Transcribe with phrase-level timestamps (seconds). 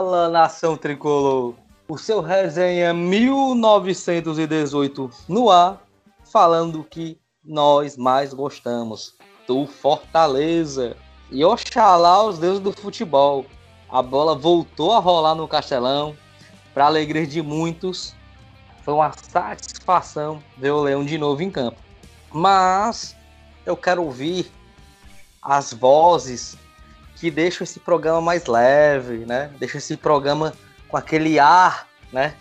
[0.00, 1.52] Fala, nação tricolor!
[1.86, 5.78] O seu resenha 1918 no ar,
[6.24, 9.14] falando do que nós mais gostamos,
[9.46, 10.96] do Fortaleza.
[11.30, 13.44] E oxalá os deuses do futebol.
[13.90, 16.16] A bola voltou a rolar no Castelão,
[16.72, 18.14] para alegria de muitos.
[18.82, 21.76] Foi uma satisfação ver o Leão de novo em campo.
[22.32, 23.14] Mas
[23.66, 24.50] eu quero ouvir
[25.42, 26.56] as vozes
[27.20, 29.50] que deixam esse programa mais leve, né?
[29.58, 30.54] Deixa esse programa
[30.88, 32.34] com aquele ar, né?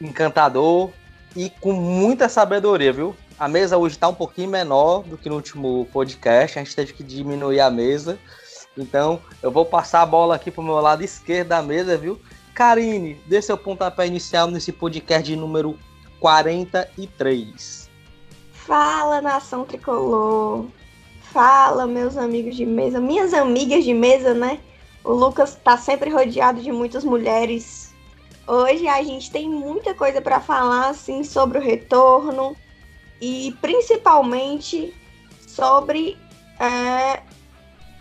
[0.00, 0.90] Encantador
[1.34, 3.16] e com muita sabedoria, viu?
[3.36, 6.92] A mesa hoje está um pouquinho menor do que no último podcast, a gente teve
[6.92, 8.16] que diminuir a mesa.
[8.76, 12.20] Então, eu vou passar a bola aqui para o meu lado esquerdo da mesa, viu?
[12.54, 15.76] Karine, dê seu pontapé inicial nesse podcast de número
[16.20, 17.90] 43.
[18.52, 20.66] Fala, nação tricolor!
[21.32, 24.60] Fala, meus amigos de mesa, minhas amigas de mesa, né?
[25.04, 27.94] O Lucas tá sempre rodeado de muitas mulheres.
[28.46, 32.56] Hoje a gente tem muita coisa para falar assim sobre o retorno
[33.20, 34.94] e principalmente
[35.46, 36.16] sobre
[36.58, 37.22] é,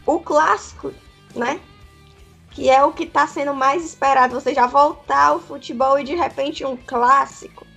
[0.06, 0.94] o clássico,
[1.36, 1.60] né?
[2.52, 4.40] Que é o que está sendo mais esperado.
[4.40, 7.68] Você já voltar ao futebol e de repente um clássico.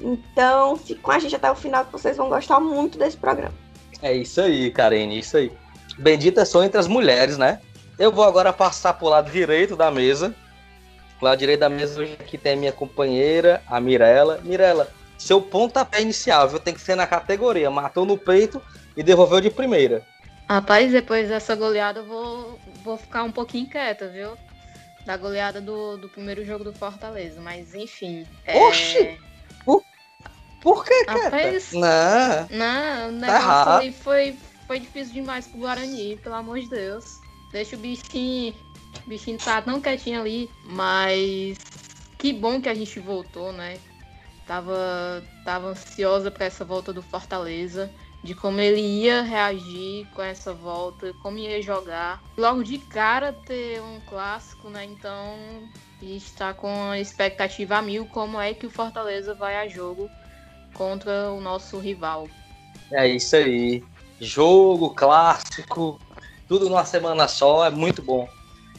[0.00, 3.61] Então, fique com a gente até o final que vocês vão gostar muito desse programa.
[4.02, 5.52] É isso aí, Karine, isso aí.
[5.96, 7.60] Bendita são entre as mulheres, né?
[7.98, 10.34] Eu vou agora passar pro lado direito da mesa.
[11.20, 14.40] O lado direito da mesa hoje aqui tem a minha companheira, a Mirella.
[14.42, 16.58] Mirella, seu pontapé inicial, viu?
[16.58, 17.70] Tem que ser na categoria.
[17.70, 18.60] Matou no peito
[18.96, 20.04] e devolveu de primeira.
[20.48, 24.36] Rapaz, depois dessa goleada eu vou, vou ficar um pouquinho quieta, viu?
[25.06, 27.40] Da goleada do, do primeiro jogo do Fortaleza.
[27.40, 28.26] Mas enfim.
[28.44, 28.58] É...
[28.58, 29.18] Oxi!
[30.62, 31.24] Por que, cara?
[31.24, 32.48] Rapaz, não.
[32.50, 36.68] Não, o tá negócio tá ali foi, foi difícil demais pro Guarani, pelo amor de
[36.68, 37.20] Deus.
[37.50, 38.54] Deixa o bichinho.
[39.04, 40.48] O bichinho tá tão quietinho ali.
[40.64, 41.58] Mas
[42.16, 43.76] que bom que a gente voltou, né?
[44.46, 47.90] Tava, tava ansiosa para essa volta do Fortaleza.
[48.22, 52.22] De como ele ia reagir com essa volta, como ia jogar.
[52.36, 54.84] Logo de cara ter um clássico, né?
[54.84, 55.36] Então
[56.00, 59.66] a gente está com a expectativa a mil como é que o Fortaleza vai a
[59.66, 60.08] jogo
[60.74, 62.28] contra o nosso rival.
[62.90, 63.82] É isso aí.
[64.20, 66.00] Jogo clássico,
[66.48, 68.28] tudo numa semana só, é muito bom.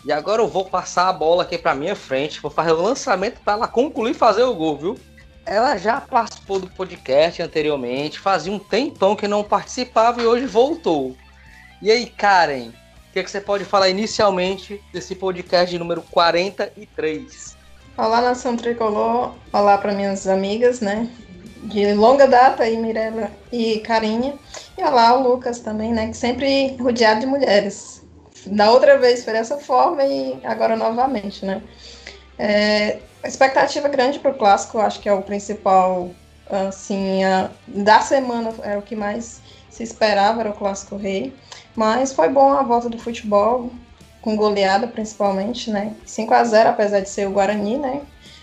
[0.05, 3.39] E agora eu vou passar a bola aqui para minha frente, vou fazer o lançamento
[3.39, 4.99] para ela concluir fazer o gol, viu?
[5.45, 11.15] Ela já participou do podcast anteriormente, fazia um tempão que não participava e hoje voltou.
[11.81, 16.01] E aí, Karen, o que, é que você pode falar inicialmente desse podcast de número
[16.03, 17.57] 43?
[17.97, 19.33] Olá, nação tricolor.
[19.51, 21.09] Olá para minhas amigas, né?
[21.63, 24.33] De longa data aí, Mirella e Carinha.
[24.77, 26.07] E olha lá o Lucas também, né?
[26.07, 28.01] Que sempre rodeado de mulheres.
[28.45, 31.61] Da outra vez foi dessa forma e agora novamente, né?
[32.37, 36.09] É, expectativa grande para o clássico, acho que é o principal,
[36.49, 41.33] assim, a, da semana era o que mais se esperava, era o clássico rei.
[41.75, 43.71] Mas foi bom a volta do futebol,
[44.21, 45.95] com goleada principalmente, né?
[46.05, 48.01] 5 a 0 apesar de ser o Guarani, né?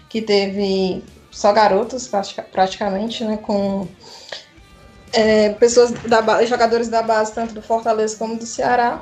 [0.09, 2.11] Que teve só garotos
[2.51, 3.87] praticamente, né, com
[5.13, 9.01] é, pessoas da jogadores da base tanto do Fortaleza como do Ceará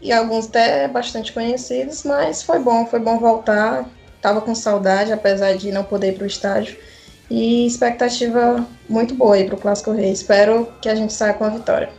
[0.00, 3.86] e alguns até bastante conhecidos, mas foi bom, foi bom voltar.
[4.20, 6.76] Tava com saudade, apesar de não poder ir para o estádio.
[7.30, 10.10] E expectativa muito boa aí para o Clássico Rei.
[10.10, 11.90] Espero que a gente saia com a vitória.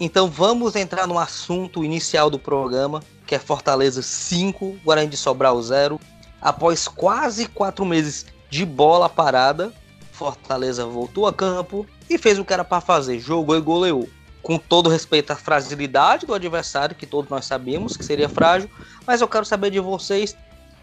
[0.00, 5.62] Então vamos entrar no assunto inicial do programa, que é Fortaleza 5, Guarani de Sobral
[5.62, 6.00] 0.
[6.40, 9.72] Após quase quatro meses de bola parada.
[10.12, 14.08] Fortaleza voltou a campo e fez o que era para fazer, jogou e goleou.
[14.44, 18.70] Com todo respeito à fragilidade do adversário, que todos nós sabíamos que seria frágil,
[19.04, 20.36] mas eu quero saber de vocês,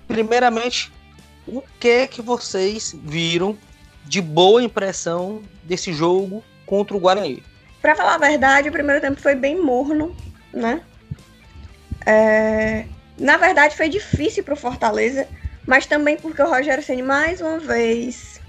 [0.06, 0.92] primeiramente,
[1.48, 3.58] o que que vocês viram
[4.04, 7.42] de boa impressão desse jogo contra o Guarani?
[7.82, 10.14] Para falar a verdade, o primeiro tempo foi bem morno,
[10.52, 10.82] né?
[12.06, 12.86] É...
[13.18, 15.26] Na verdade, foi difícil para o Fortaleza
[15.72, 18.42] mas também porque o Rogério Ceni mais uma vez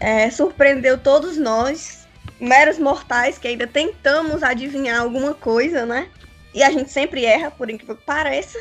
[0.00, 2.08] é, surpreendeu todos nós,
[2.40, 6.08] meros mortais que ainda tentamos adivinhar alguma coisa, né?
[6.52, 8.58] E a gente sempre erra, por incrível que pareça.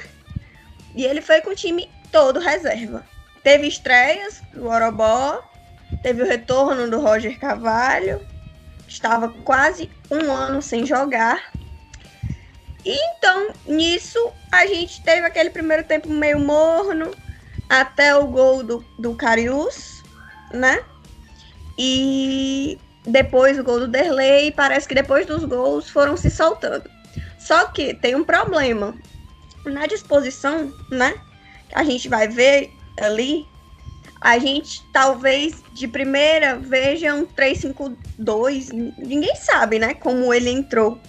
[0.96, 3.04] E ele foi com o time todo reserva.
[3.42, 5.42] Teve estreias do Orobó,
[6.04, 8.24] teve o retorno do Roger Carvalho,
[8.88, 11.52] estava quase um ano sem jogar.
[12.86, 17.10] E então, nisso, a gente teve aquele primeiro tempo meio morno,
[17.70, 20.04] até o gol do, do Carius,
[20.54, 20.84] né?
[21.78, 26.90] E depois o gol do Derlei, parece que depois dos gols foram se soltando.
[27.40, 28.96] Só que tem um problema.
[29.66, 31.14] Na disposição, né?
[31.74, 33.46] a gente vai ver ali,
[34.22, 38.94] a gente talvez de primeira veja um 3-5-2.
[38.98, 39.94] Ninguém sabe, né?
[39.94, 41.00] Como ele entrou.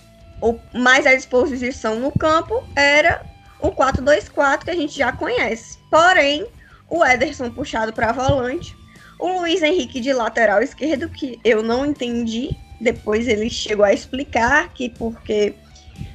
[0.41, 3.25] Ou mais à disposição no campo era
[3.61, 5.79] o 4-2-4 que a gente já conhece.
[5.91, 6.47] Porém,
[6.89, 8.77] o Ederson puxado para volante,
[9.19, 12.57] o Luiz Henrique de lateral esquerdo, que eu não entendi.
[12.81, 15.55] Depois ele chegou a explicar que porque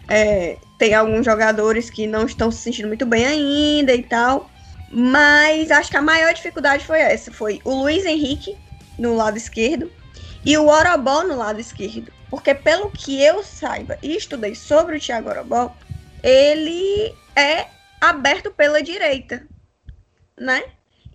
[0.07, 4.49] é, tem alguns jogadores que não estão se sentindo muito bem ainda e tal.
[4.89, 8.55] Mas acho que a maior dificuldade foi essa: foi o Luiz Henrique
[8.97, 9.91] no lado esquerdo
[10.45, 12.11] e o Orobó no lado esquerdo.
[12.29, 15.75] Porque, pelo que eu saiba e estudei sobre o Thiago Orobó,
[16.23, 17.67] ele é
[17.99, 19.45] aberto pela direita,
[20.37, 20.63] né?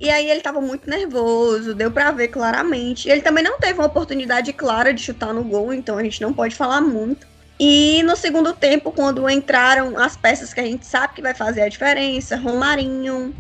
[0.01, 3.09] E aí ele estava muito nervoso, deu para ver claramente.
[3.09, 6.33] Ele também não teve uma oportunidade clara de chutar no gol, então a gente não
[6.33, 7.27] pode falar muito.
[7.59, 11.63] E no segundo tempo, quando entraram as peças que a gente sabe que vai fazer
[11.63, 13.35] a diferença, Romarinho,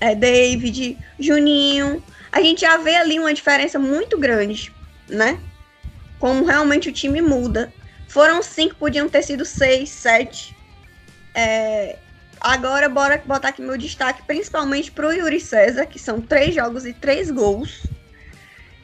[0.00, 2.02] é, David, Juninho,
[2.32, 4.72] a gente já vê ali uma diferença muito grande,
[5.08, 5.38] né?
[6.18, 7.72] Como realmente o time muda.
[8.08, 10.56] Foram cinco, podiam ter sido seis, sete.
[11.34, 11.96] É,
[12.40, 16.86] agora, bora botar aqui meu destaque, principalmente para o Yuri César, que são três jogos
[16.86, 17.82] e três gols.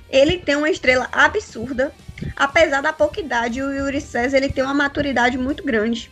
[0.09, 1.93] Ele tem uma estrela absurda.
[2.35, 6.11] Apesar da pouca idade, o Yuri César ele tem uma maturidade muito grande.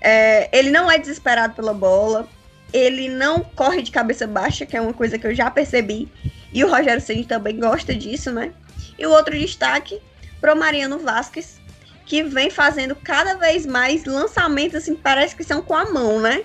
[0.00, 2.28] É, ele não é desesperado pela bola.
[2.72, 6.08] Ele não corre de cabeça baixa, que é uma coisa que eu já percebi.
[6.52, 8.52] E o Rogério Ceni também gosta disso, né?
[8.98, 10.00] E o outro destaque
[10.40, 11.60] para o Mariano Vasquez,
[12.06, 16.44] que vem fazendo cada vez mais lançamentos, assim, parece que são com a mão, né?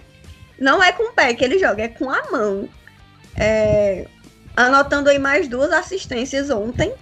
[0.60, 2.68] Não é com o pé que ele joga, é com a mão.
[3.36, 4.08] É,
[4.56, 6.94] anotando aí mais duas assistências ontem.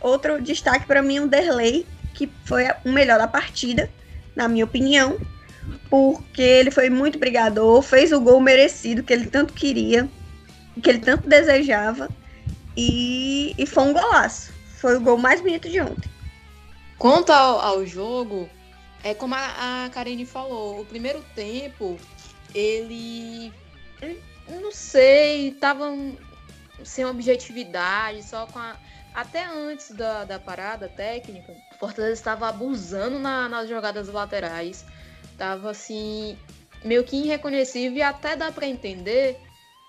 [0.00, 3.88] Outro destaque para mim, o Derley, que foi o melhor da partida,
[4.34, 5.16] na minha opinião,
[5.88, 10.08] porque ele foi muito brigador, fez o gol merecido que ele tanto queria,
[10.82, 12.08] que ele tanto desejava,
[12.76, 14.52] e, e foi um golaço.
[14.76, 16.15] Foi o gol mais bonito de ontem.
[16.98, 18.48] Quanto ao, ao jogo,
[19.04, 21.98] é como a, a Karine falou, o primeiro tempo,
[22.54, 23.52] ele.
[24.48, 25.92] Não sei, tava
[26.84, 28.76] sem objetividade, só com a.
[29.14, 34.84] Até antes da, da parada técnica, o Fortaleza estava abusando na, nas jogadas laterais.
[35.38, 36.38] Tava assim,
[36.84, 39.38] meio que irreconhecível e até dá para entender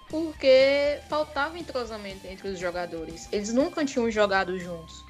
[0.10, 3.27] porque faltava entrosamento entre os jogadores.
[3.30, 5.06] Eles nunca tinham jogado juntos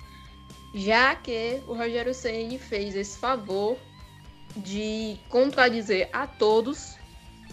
[0.78, 3.78] já que o Rogério Ceni fez esse favor
[4.56, 6.96] de contradizer a todos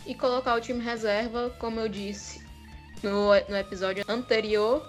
[0.07, 2.45] e colocar o time reserva, como eu disse
[3.03, 4.87] no, no episódio anterior.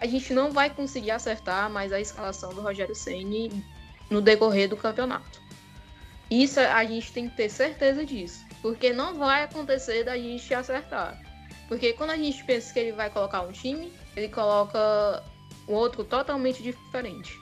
[0.00, 3.64] A gente não vai conseguir acertar mais a escalação do Rogério Ceni
[4.10, 5.40] no decorrer do campeonato.
[6.28, 11.20] Isso a gente tem que ter certeza disso, porque não vai acontecer da gente acertar.
[11.68, 15.22] Porque quando a gente pensa que ele vai colocar um time, ele coloca
[15.68, 17.38] um outro totalmente diferente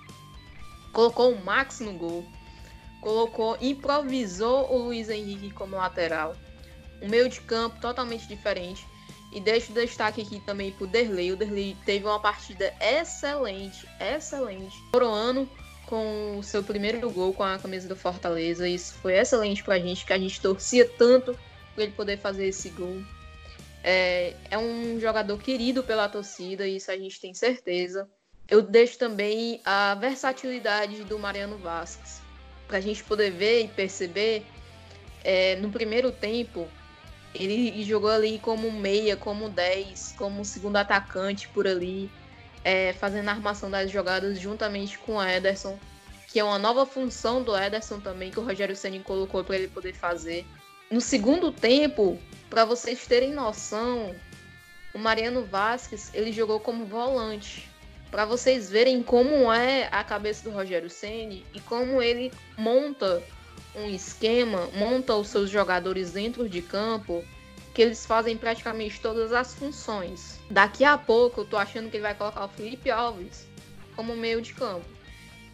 [0.97, 2.25] colocou o Max no gol,
[3.03, 6.35] colocou, improvisou o Luiz Henrique como lateral.
[7.03, 8.83] Um meio de campo totalmente diferente.
[9.31, 11.33] E deixo o destaque aqui também pro Derlei.
[11.33, 14.75] O Derlei teve uma partida excelente, excelente.
[14.93, 15.47] Coroando
[15.85, 18.67] com o seu primeiro gol com a camisa do Fortaleza.
[18.67, 21.39] Isso foi excelente pra gente, que a gente torcia tanto
[21.75, 23.03] por ele poder fazer esse gol.
[23.85, 28.09] É, é um jogador querido pela torcida, isso a gente tem certeza
[28.49, 32.21] eu deixo também a versatilidade do Mariano Vasquez.
[32.69, 34.45] Para a gente poder ver e perceber,
[35.25, 36.69] é, no primeiro tempo,
[37.35, 42.11] ele jogou ali como meia, como 10, como segundo atacante por ali,
[42.65, 45.79] é, fazendo a armação das jogadas juntamente com o Ederson,
[46.29, 49.69] que é uma nova função do Ederson também, que o Rogério Senna colocou para ele
[49.69, 50.45] poder fazer.
[50.91, 54.15] No segundo tempo, para vocês terem noção,
[54.95, 57.69] o Mariano Vasquez ele jogou como volante
[58.11, 63.23] para vocês verem como é a cabeça do Rogério Ceni e como ele monta
[63.75, 67.23] um esquema, monta os seus jogadores dentro de campo,
[67.75, 70.41] que eles fazem praticamente todas as funções.
[70.51, 73.47] Daqui a pouco eu tô achando que ele vai colocar o Felipe Alves
[73.95, 74.87] como meio de campo.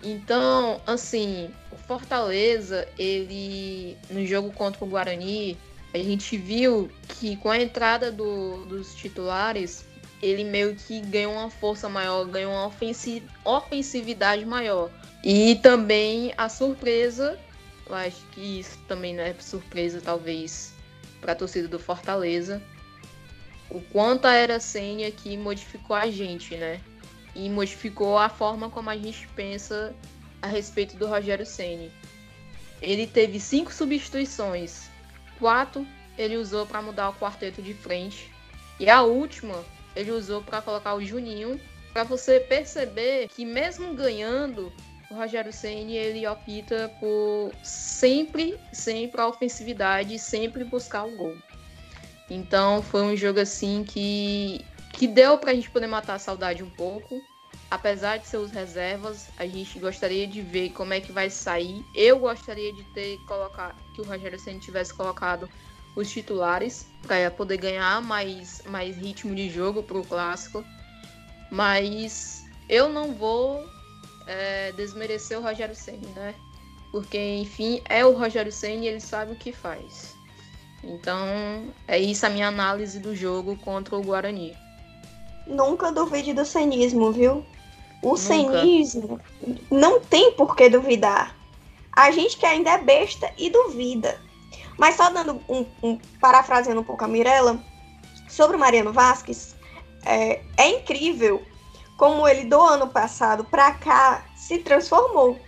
[0.04, 5.56] Então, assim, o Fortaleza, ele no jogo contra o Guarani,
[5.94, 9.84] a gente viu que com a entrada do, dos titulares,
[10.22, 14.90] ele meio que ganhou uma força maior, ganhou uma ofensi ofensividade maior.
[15.24, 17.38] E também a surpresa,
[17.86, 20.72] eu acho que isso também não é surpresa, talvez,
[21.20, 22.62] para a torcida do Fortaleza,
[23.68, 26.80] o quanto a Era Senha que modificou a gente, né?
[27.34, 29.94] E modificou a forma como a gente pensa
[30.40, 31.90] a respeito do Rogério Ceni.
[32.80, 34.90] Ele teve cinco substituições,
[35.38, 35.86] quatro
[36.18, 38.30] ele usou para mudar o quarteto de frente.
[38.78, 39.64] E a última,
[39.94, 41.60] ele usou para colocar o Juninho,
[41.92, 44.72] para você perceber que mesmo ganhando,
[45.10, 51.36] o Rogério Ceni ele opta por sempre, sempre a ofensividade, sempre buscar o gol.
[52.30, 56.62] Então foi um jogo assim que que deu para a gente poder matar a saudade
[56.62, 57.20] um pouco.
[57.70, 61.82] Apesar de seus reservas, a gente gostaria de ver como é que vai sair.
[61.94, 65.48] Eu gostaria de ter colocado que o Rogério Ceni tivesse colocado
[65.94, 70.64] os titulares para poder ganhar mais, mais ritmo de jogo para o clássico.
[71.50, 73.64] Mas eu não vou
[74.26, 76.34] é, desmerecer o Rogério Senna, né?
[76.90, 80.14] Porque, enfim, é o Rogério Senna e ele sabe o que faz.
[80.84, 84.56] Então, é isso a minha análise do jogo contra o Guarani.
[85.46, 87.44] Nunca duvide do cenismo, viu?
[88.02, 89.20] O cenismo
[89.70, 91.36] não tem por que duvidar.
[91.92, 94.20] A gente que ainda é besta e duvida.
[94.82, 97.56] Mas só dando um, um parafraseando um pouco a Mirella,
[98.28, 99.54] sobre o Mariano Vasquez,
[100.04, 101.40] é, é incrível
[101.96, 105.38] como ele do ano passado para cá se transformou.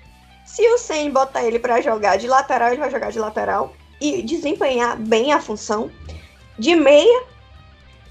[0.46, 4.22] Se o Sen botar ele para jogar de lateral, ele vai jogar de lateral e
[4.22, 5.90] desempenhar bem a função
[6.56, 7.24] de meia,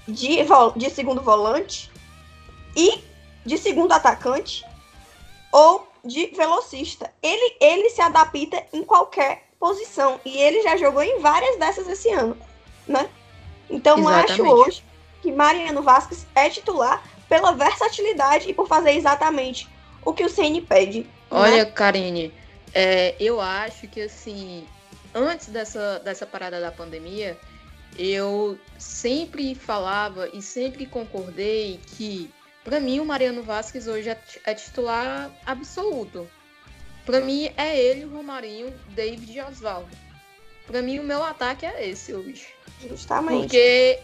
[0.06, 0.40] de,
[0.76, 1.90] de segundo volante
[2.76, 3.02] e
[3.46, 4.62] de segundo atacante
[5.50, 7.10] ou de velocista.
[7.22, 10.20] Ele, ele se adapta em qualquer posição.
[10.24, 12.36] E ele já jogou em várias dessas esse ano,
[12.86, 13.08] né?
[13.68, 14.32] Então Exatamente.
[14.32, 14.84] acho hoje
[15.22, 19.68] que Mariano Vasquez é titular pela versatilidade e por fazer exatamente
[20.04, 21.00] o que o Ceni pede.
[21.00, 21.06] Né?
[21.30, 21.70] Olha, né?
[21.70, 22.32] Karine,
[22.74, 24.66] é, eu acho que assim,
[25.14, 27.38] antes dessa, dessa parada da pandemia,
[27.98, 32.30] eu sempre falava e sempre concordei que,
[32.62, 36.28] para mim, o Mariano Vasquez hoje é, é titular absoluto.
[37.04, 39.88] Para mim é ele, o Romarinho, David e Oswaldo.
[40.66, 42.46] Para mim o meu ataque é esse hoje.
[42.88, 43.40] Justamente.
[43.40, 43.98] Porque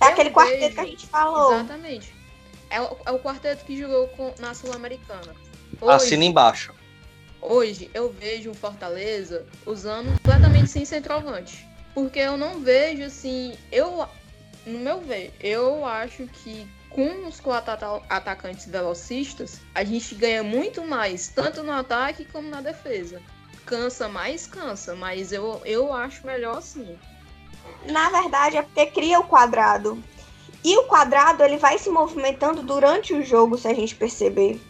[0.00, 0.34] é aquele vejo...
[0.34, 1.54] quarteto que a gente falou.
[1.54, 2.14] Exatamente.
[2.70, 5.34] É o, é o quarteto que jogou com, na Sul-Americana.
[5.88, 6.74] Assina embaixo.
[7.40, 11.66] Hoje eu vejo o Fortaleza usando completamente sem centroavante.
[11.94, 13.54] Porque eu não vejo assim.
[13.70, 14.06] Eu.
[14.66, 17.72] No meu ver, eu acho que com os quatro
[18.08, 23.22] atacantes velocistas, a gente ganha muito mais, tanto no ataque como na defesa.
[23.64, 26.98] Cansa mais, cansa, mas eu, eu acho melhor assim.
[27.86, 30.02] Na verdade, é porque cria o quadrado.
[30.64, 34.60] E o quadrado ele vai se movimentando durante o jogo, se a gente perceber.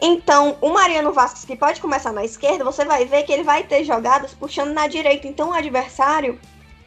[0.00, 3.64] Então, o Mariano Vasquez, que pode começar na esquerda, você vai ver que ele vai
[3.64, 5.26] ter jogadas puxando na direita.
[5.26, 6.38] Então, o adversário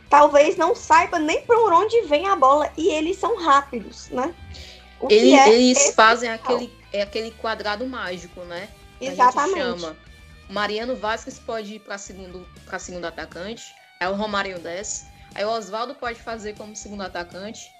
[0.10, 2.72] talvez não saiba nem por onde vem a bola.
[2.78, 4.34] E eles são rápidos, né?
[5.10, 8.70] Ele, é eles fazem aquele, é aquele quadrado mágico, né?
[9.00, 9.60] Exatamente.
[9.60, 9.98] A gente chama.
[10.50, 13.74] Mariano Vasquez pode ir para segundo, para segundo atacante.
[14.00, 15.06] Aí o Romário desce.
[15.34, 17.72] Aí o Oswaldo pode fazer como segundo atacante.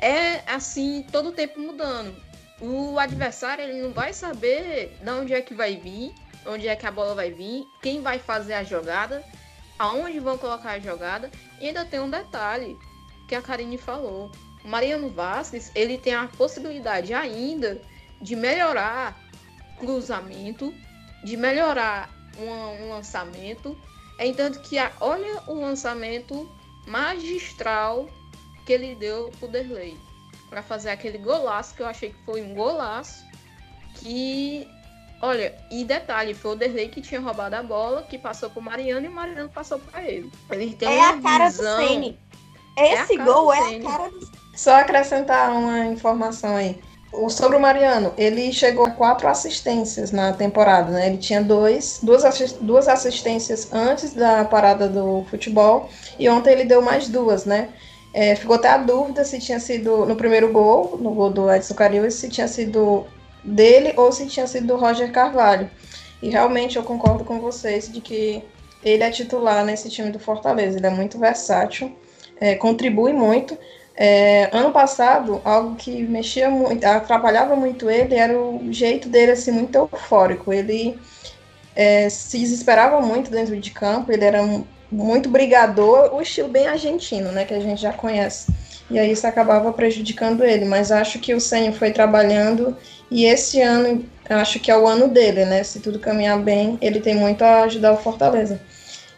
[0.00, 2.14] É assim, todo o tempo mudando.
[2.60, 6.14] O adversário ele não vai saber de onde é que vai vir,
[6.46, 9.24] onde é que a bola vai vir, quem vai fazer a jogada,
[9.78, 11.30] aonde vão colocar a jogada.
[11.60, 12.76] E ainda tem um detalhe
[13.26, 14.30] que a Karine falou.
[14.64, 17.80] O Mariano Vasquez, ele tem a possibilidade ainda
[18.20, 19.18] de melhorar
[19.78, 20.74] cruzamento,
[21.24, 23.76] de melhorar um, um lançamento.
[24.18, 26.50] É entanto que a, olha o lançamento
[26.86, 28.08] magistral
[28.66, 29.96] que ele deu pro Derlei
[30.48, 33.24] para fazer aquele golaço que eu achei que foi um golaço
[33.96, 34.66] que
[35.22, 39.06] olha e detalhe foi o Derlei que tinha roubado a bola que passou pro Mariano
[39.06, 40.30] e o Mariano passou para ele.
[40.50, 41.80] Ele tem é a cara visão...
[41.80, 42.18] do Ceni
[42.76, 46.78] esse é gol é a cara do só acrescentar uma informação aí.
[47.10, 51.06] O, sobre o Mariano, ele chegou a quatro assistências na temporada, né?
[51.06, 55.88] Ele tinha dois, duas, assist, duas assistências antes da parada do futebol
[56.18, 57.70] e ontem ele deu mais duas, né?
[58.12, 61.74] É, ficou até a dúvida se tinha sido no primeiro gol, no gol do Edson
[61.74, 63.06] Carilho, se tinha sido
[63.42, 65.70] dele ou se tinha sido do Roger Carvalho.
[66.22, 68.44] E realmente eu concordo com vocês de que
[68.84, 70.76] ele é titular nesse time do Fortaleza.
[70.76, 71.96] Ele é muito versátil,
[72.38, 73.56] é, contribui muito.
[74.02, 79.50] É, ano passado, algo que mexia muito, atrapalhava muito ele era o jeito dele assim,
[79.50, 80.50] muito eufórico.
[80.50, 80.98] Ele
[81.76, 84.40] é, se desesperava muito dentro de campo, ele era
[84.90, 88.50] muito brigador, o estilo bem argentino, né, que a gente já conhece.
[88.90, 92.74] E aí isso acabava prejudicando ele, mas acho que o Senhor foi trabalhando
[93.10, 95.62] e esse ano acho que é o ano dele, né?
[95.62, 98.60] Se tudo caminhar bem, ele tem muito a ajudar o Fortaleza.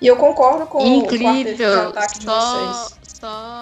[0.01, 1.85] E eu concordo com Incrível.
[1.85, 2.97] o ataque de vocês.
[3.21, 3.62] Só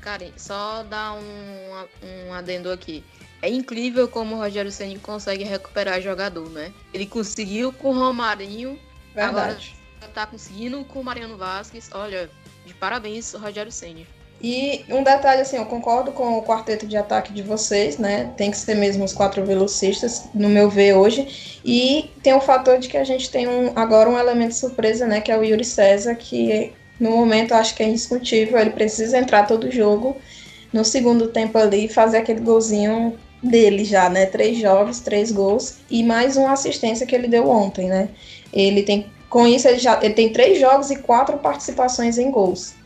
[0.00, 3.04] Karen, só dar um, um adendo aqui.
[3.42, 6.72] É incrível como o Rogério Ceni consegue recuperar jogador, né?
[6.92, 8.78] Ele conseguiu com o Romarinho,
[9.14, 9.74] Verdade.
[9.96, 11.88] agora tá conseguindo com o Mariano Vasquez.
[11.92, 12.30] Olha,
[12.66, 14.06] de parabéns, Rogério Ceni.
[14.42, 18.32] E um detalhe, assim, eu concordo com o quarteto de ataque de vocês, né?
[18.38, 21.60] Tem que ser mesmo os quatro velocistas, no meu ver hoje.
[21.62, 25.20] E tem o fator de que a gente tem um, agora um elemento surpresa, né?
[25.20, 28.58] Que é o Yuri César, que no momento acho que é indiscutível.
[28.58, 30.16] Ele precisa entrar todo jogo
[30.72, 34.26] no segundo tempo ali fazer aquele golzinho dele já, né?
[34.26, 38.10] Três jogos, três gols e mais uma assistência que ele deu ontem, né?
[38.52, 42.78] Ele tem, com isso, ele já ele tem três jogos e quatro participações em gols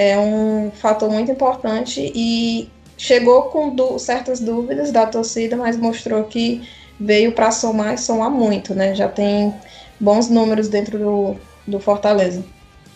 [0.00, 6.66] é um fator muito importante e chegou com certas dúvidas da torcida, mas mostrou que
[6.98, 8.94] veio para somar e somar muito, né?
[8.94, 9.54] Já tem
[10.00, 12.42] bons números dentro do, do Fortaleza.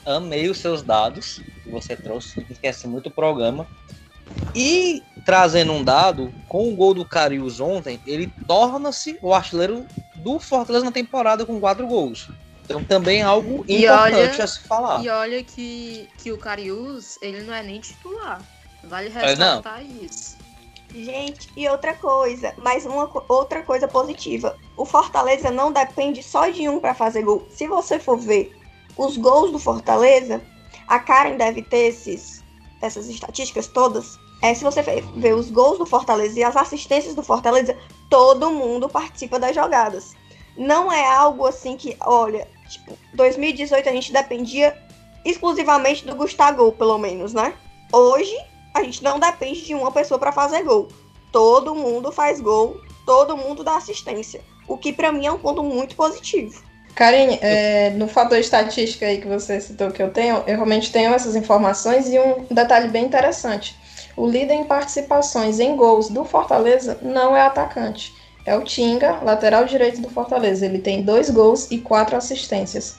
[0.07, 3.67] Amei os seus dados que você trouxe, esquece muito o programa.
[4.55, 10.39] E trazendo um dado, com o gol do Carius ontem, ele torna-se o artilheiro do
[10.39, 12.29] Fortaleza na temporada com quatro gols.
[12.65, 15.05] Então também é algo e importante olha, a se falar.
[15.05, 18.41] E olha que, que o Carius, ele não é nem titular.
[18.85, 20.37] Vale ressaltar é, isso.
[20.95, 24.57] Gente, e outra coisa, mais uma outra coisa positiva.
[24.77, 27.47] O Fortaleza não depende só de um para fazer gol.
[27.51, 28.57] Se você for ver
[28.97, 30.43] os gols do Fortaleza,
[30.87, 32.43] a Karen deve ter esses,
[32.81, 34.19] essas estatísticas todas.
[34.43, 37.77] É, se você ver os gols do Fortaleza e as assistências do Fortaleza,
[38.11, 40.15] todo mundo participa das jogadas.
[40.57, 44.77] Não é algo assim que, olha, Tipo, 2018 a gente dependia
[45.25, 47.55] exclusivamente do Gustavo, pelo menos, né?
[47.93, 48.35] Hoje
[48.73, 50.89] a gente não depende de uma pessoa para fazer gol.
[51.31, 54.43] Todo mundo faz gol, todo mundo dá assistência.
[54.67, 56.63] O que para mim é um ponto muito positivo.
[56.95, 61.13] Karine, é, no fator estatística aí que você citou que eu tenho, eu realmente tenho
[61.13, 63.77] essas informações e um detalhe bem interessante.
[64.17, 68.13] O líder em participações em gols do Fortaleza não é atacante
[68.45, 70.67] é o Tinga, lateral direito do Fortaleza.
[70.67, 72.97] Ele tem dois gols e quatro assistências.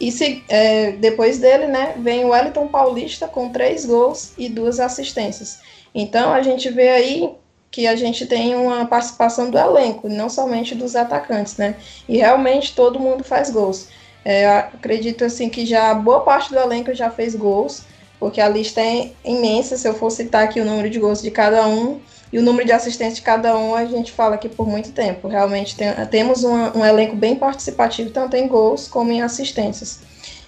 [0.00, 4.80] E se, é, depois dele, né, vem o Wellington Paulista com três gols e duas
[4.80, 5.58] assistências.
[5.94, 7.34] Então a gente vê aí
[7.70, 11.76] que a gente tem uma participação do elenco, não somente dos atacantes, né?
[12.08, 13.88] E realmente todo mundo faz gols.
[14.24, 17.84] É, acredito assim que já boa parte do elenco já fez gols,
[18.18, 19.76] porque a lista é imensa.
[19.76, 22.00] Se eu for citar aqui o número de gols de cada um,
[22.32, 25.26] e o número de assistentes de cada um a gente fala aqui por muito tempo.
[25.28, 30.00] Realmente tem, temos um, um elenco bem participativo, tanto em gols como em assistências.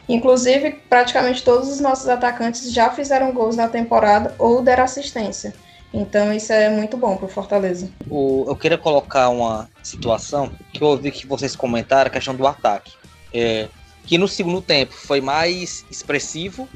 [0.08, 5.54] Inclusive, praticamente todos os nossos atacantes já fizeram gols na temporada ou deram assistência.
[5.92, 7.90] Então isso é muito bom para o Fortaleza.
[8.10, 12.92] Eu queria colocar uma situação que eu ouvi que vocês comentaram, a questão do ataque.
[13.32, 13.68] É,
[14.04, 16.68] que no segundo tempo foi mais expressivo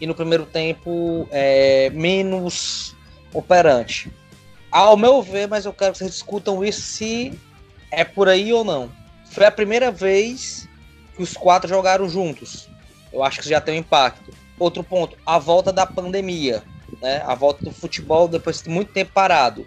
[0.00, 2.96] e no primeiro tempo é, menos
[3.34, 4.10] operante.
[4.70, 7.38] Ao meu ver, mas eu quero que vocês discutam isso se
[7.90, 8.90] é por aí ou não.
[9.26, 10.68] Foi a primeira vez
[11.16, 12.68] que os quatro jogaram juntos.
[13.12, 14.32] Eu acho que já tem um impacto.
[14.58, 16.62] Outro ponto, a volta da pandemia,
[17.00, 17.22] né?
[17.26, 19.66] A volta do futebol depois de muito tempo parado.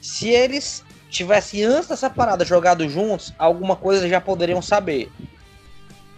[0.00, 5.10] Se eles tivessem antes dessa parada jogado juntos, alguma coisa já poderiam saber.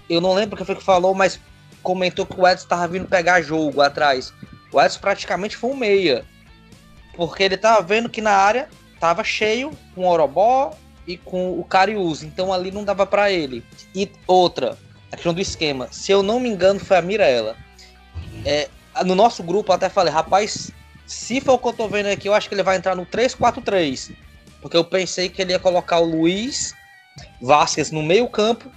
[0.09, 1.39] Eu não lembro o que foi que falou, mas
[1.83, 4.33] comentou que o Edson estava vindo pegar jogo atrás.
[4.73, 6.25] O Edson praticamente foi um meia.
[7.15, 10.73] Porque ele tava vendo que na área tava cheio com o Orobó
[11.07, 12.23] e com o Cariús.
[12.23, 13.65] Então ali não dava para ele.
[13.95, 14.77] E outra,
[15.11, 15.89] a questão do esquema.
[15.91, 17.57] Se eu não me engano, foi a Mirella.
[18.45, 18.69] É,
[19.05, 20.71] no nosso grupo, até falei, rapaz,
[21.07, 23.07] se for o que eu tô vendo aqui, eu acho que ele vai entrar no
[23.07, 24.15] 3-4-3.
[24.61, 26.75] Porque eu pensei que ele ia colocar o Luiz
[27.41, 28.71] Vasquez no meio-campo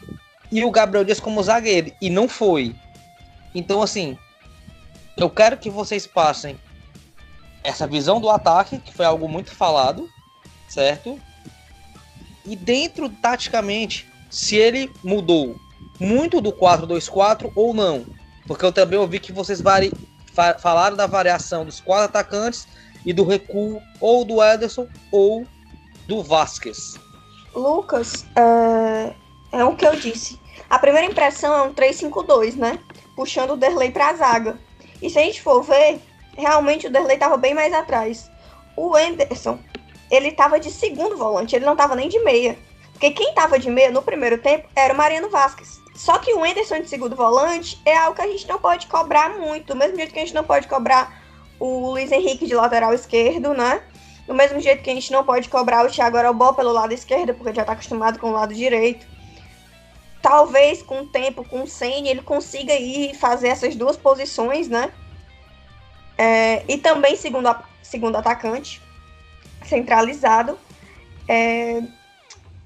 [0.52, 1.92] e o Gabriel Dias como zagueiro.
[2.02, 2.76] E não foi.
[3.54, 4.18] Então, assim,
[5.18, 6.58] eu quero que vocês passem
[7.64, 10.10] essa visão do ataque, que foi algo muito falado,
[10.68, 11.20] certo?
[12.46, 15.56] E dentro, taticamente, se ele mudou
[16.00, 18.06] muito do 4-2-4 ou não.
[18.48, 19.92] Porque eu também ouvi que vocês vari...
[20.60, 22.68] falaram da variação dos quatro atacantes
[23.06, 25.46] e do recuo ou do Ederson ou
[26.08, 27.00] do Vasquez.
[27.56, 29.14] Lucas, é,
[29.52, 30.40] é o que eu disse.
[30.70, 32.80] A primeira impressão é um 3-5-2, né?
[33.16, 34.58] Puxando o Derlei para a zaga.
[35.02, 36.00] E se a gente for ver,
[36.38, 38.30] realmente o Derlei estava bem mais atrás.
[38.76, 39.60] O Anderson,
[40.10, 42.58] ele estava de segundo volante, ele não estava nem de meia.
[42.94, 45.83] Porque quem estava de meia no primeiro tempo era o Mariano Vasquez.
[45.94, 49.38] Só que o Anderson de segundo volante é algo que a gente não pode cobrar
[49.38, 49.68] muito.
[49.68, 51.22] Do mesmo jeito que a gente não pode cobrar
[51.60, 53.84] o Luiz Henrique de lateral esquerdo, né?
[54.26, 57.34] Do mesmo jeito que a gente não pode cobrar o Thiago Arobó pelo lado esquerdo,
[57.36, 59.06] porque já está acostumado com o lado direito.
[60.22, 64.92] Talvez com o tempo, com o Senna, ele consiga ir fazer essas duas posições, né?
[66.18, 68.82] É, e também segundo, segundo atacante,
[69.66, 70.58] centralizado.
[71.28, 71.82] É,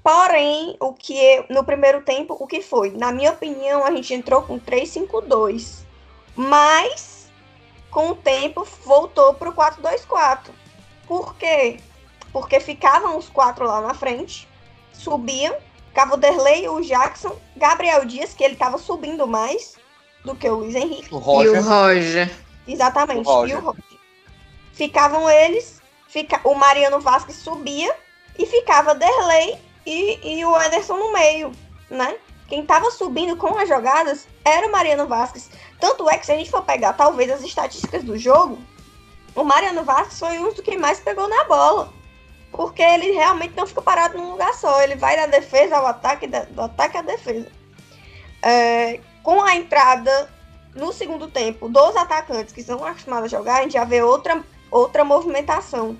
[0.08, 2.92] porém, o que no primeiro tempo, o que foi?
[2.92, 5.80] Na minha opinião, a gente entrou com 3-5-2.
[6.34, 7.30] Mas
[7.90, 10.48] com o tempo voltou para o 4-2-4.
[11.06, 11.78] Por quê?
[12.32, 14.48] Porque ficavam os quatro lá na frente,
[14.94, 15.54] subiam,
[15.88, 19.76] ficava o Derlei, o Jackson, Gabriel Dias, que ele estava subindo mais
[20.24, 21.14] do que o Luiz Henrique.
[21.14, 21.54] O Roger.
[21.54, 22.30] E o Roger.
[22.66, 23.56] Exatamente, o Roger.
[23.56, 23.84] e o Roger.
[24.72, 27.94] Ficavam eles, fica, o Mariano Vasquez subia
[28.38, 31.50] e ficava Derlei e, e o Ederson no meio,
[31.88, 32.18] né?
[32.46, 35.50] Quem estava subindo com as jogadas era o Mariano Vasquez.
[35.80, 38.58] Tanto é que se a gente for pegar talvez as estatísticas do jogo,
[39.34, 41.90] o Mariano Vasquez foi um dos que mais pegou na bola.
[42.52, 44.82] Porque ele realmente não fica parado num lugar só.
[44.82, 47.50] Ele vai da defesa ao ataque, do ataque à defesa.
[48.42, 50.30] É, com a entrada
[50.74, 54.42] no segundo tempo dos atacantes que são acostumados a jogar, a gente já vê outra,
[54.70, 55.98] outra movimentação,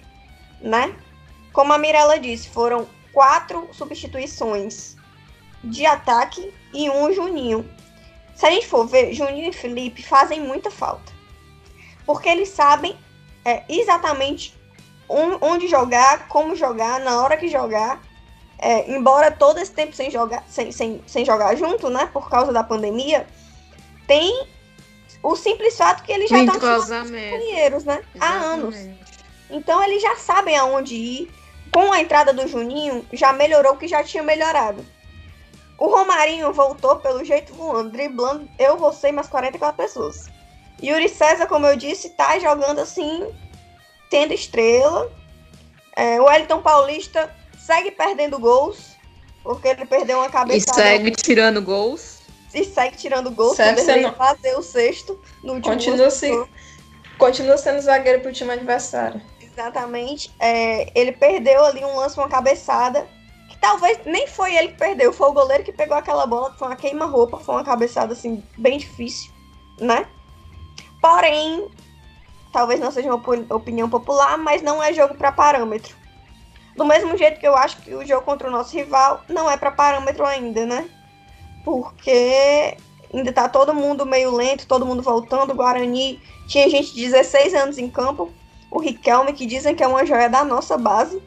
[0.61, 0.94] né?
[1.53, 2.87] Como a Mirella disse, foram
[3.18, 4.96] quatro substituições
[5.64, 7.68] de ataque e um Juninho.
[8.37, 11.12] Se a gente for ver, Juninho e Felipe fazem muita falta.
[12.07, 12.96] Porque eles sabem
[13.44, 14.57] é, exatamente
[15.09, 18.00] onde jogar, como jogar, na hora que jogar.
[18.57, 22.09] É, embora todo esse tempo sem jogar, sem, sem, sem jogar junto, né?
[22.12, 23.26] Por causa da pandemia,
[24.07, 24.46] tem
[25.24, 28.00] o simples fato que eles já estão companheiros, né?
[28.14, 28.20] Exatamente.
[28.20, 28.76] Há anos.
[29.50, 31.38] Então eles já sabem aonde ir.
[31.72, 34.85] Com a entrada do Juninho, já melhorou o que já tinha melhorado.
[35.78, 40.26] O Romarinho voltou pelo jeito voando, driblando eu, você e mais 44 pessoas.
[40.83, 43.26] Yuri César, como eu disse, tá jogando assim,
[44.11, 45.11] tendo estrela.
[45.94, 48.96] É, o Elton Paulista segue perdendo gols,
[49.42, 50.70] porque ele perdeu uma cabeça.
[50.70, 52.18] E segue tirando gols.
[52.54, 54.12] E segue tirando gols, Serve sendo...
[54.14, 56.31] fazer o sexto no último continua, se...
[57.18, 59.20] continua sendo zagueiro pro time adversário.
[59.59, 60.31] Exatamente.
[60.38, 63.09] É, ele perdeu ali um lance, uma cabeçada
[63.61, 66.77] talvez nem foi ele que perdeu, foi o goleiro que pegou aquela bola, foi uma
[66.77, 69.33] queima-roupa, foi uma cabeçada assim, bem difícil,
[69.81, 70.07] né?
[71.01, 71.68] Porém,
[72.53, 73.23] talvez não seja uma
[73.55, 75.97] opinião popular, mas não é jogo para parâmetro.
[76.77, 79.57] Do mesmo jeito que eu acho que o jogo contra o nosso rival não é
[79.57, 80.88] para parâmetro ainda, né?
[81.64, 82.77] Porque
[83.12, 85.53] ainda tá todo mundo meio lento, todo mundo voltando.
[85.53, 88.33] O Guarani tinha gente de 16 anos em campo.
[88.70, 91.22] O Riquelme, que dizem que é uma joia da nossa base,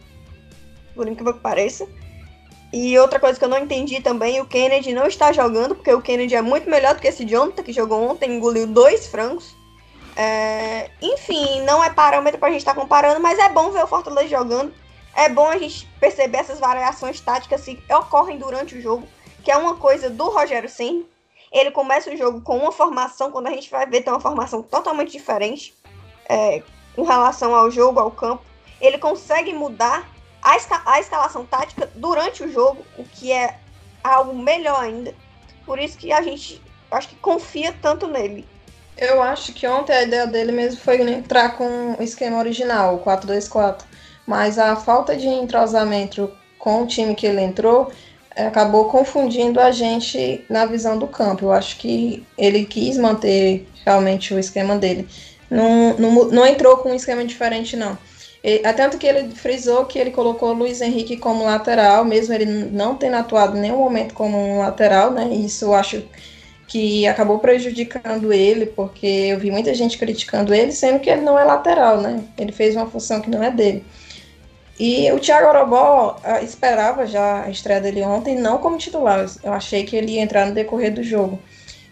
[0.93, 1.87] por incrível que pareça.
[2.73, 6.01] E outra coisa que eu não entendi também, o Kennedy não está jogando, porque o
[6.01, 9.53] Kennedy é muito melhor do que esse Jonathan, que jogou ontem, engoliu dois frangos.
[10.15, 13.83] É, enfim, não é parâmetro para a gente estar tá comparando, mas é bom ver
[13.83, 14.73] o Fortaleza jogando.
[15.13, 19.05] É bom a gente perceber essas variações táticas que ocorrem durante o jogo,
[19.43, 21.03] que é uma coisa do Rogério Senna.
[21.51, 24.63] Ele começa o jogo com uma formação, quando a gente vai ver, tem uma formação
[24.63, 25.73] totalmente diferente
[26.29, 26.63] é,
[26.95, 28.43] com relação ao jogo, ao campo.
[28.79, 30.09] Ele consegue mudar
[30.41, 33.57] a, esca a escalação tática durante o jogo, o que é
[34.03, 35.13] algo melhor ainda.
[35.65, 38.47] Por isso que a gente acho que confia tanto nele.
[38.97, 42.99] Eu acho que ontem a ideia dele mesmo foi entrar com o esquema original, o
[42.99, 43.83] 4-2-4.
[44.27, 47.91] Mas a falta de entrosamento com o time que ele entrou
[48.35, 51.45] eh, acabou confundindo a gente na visão do campo.
[51.45, 55.07] Eu acho que ele quis manter realmente o esquema dele.
[55.51, 57.97] Não, não, não entrou com um esquema diferente, não.
[58.41, 62.95] E, tanto que ele frisou que ele colocou Luiz Henrique como lateral, mesmo ele não
[62.95, 65.27] tendo atuado em nenhum momento como um lateral, né?
[65.27, 66.03] Isso eu acho
[66.67, 71.37] que acabou prejudicando ele, porque eu vi muita gente criticando ele, sendo que ele não
[71.37, 72.23] é lateral, né?
[72.37, 73.83] Ele fez uma função que não é dele.
[74.79, 79.25] E o Thiago Orobó uh, esperava já a estreia dele ontem, não como titular.
[79.43, 81.39] Eu achei que ele ia entrar no decorrer do jogo.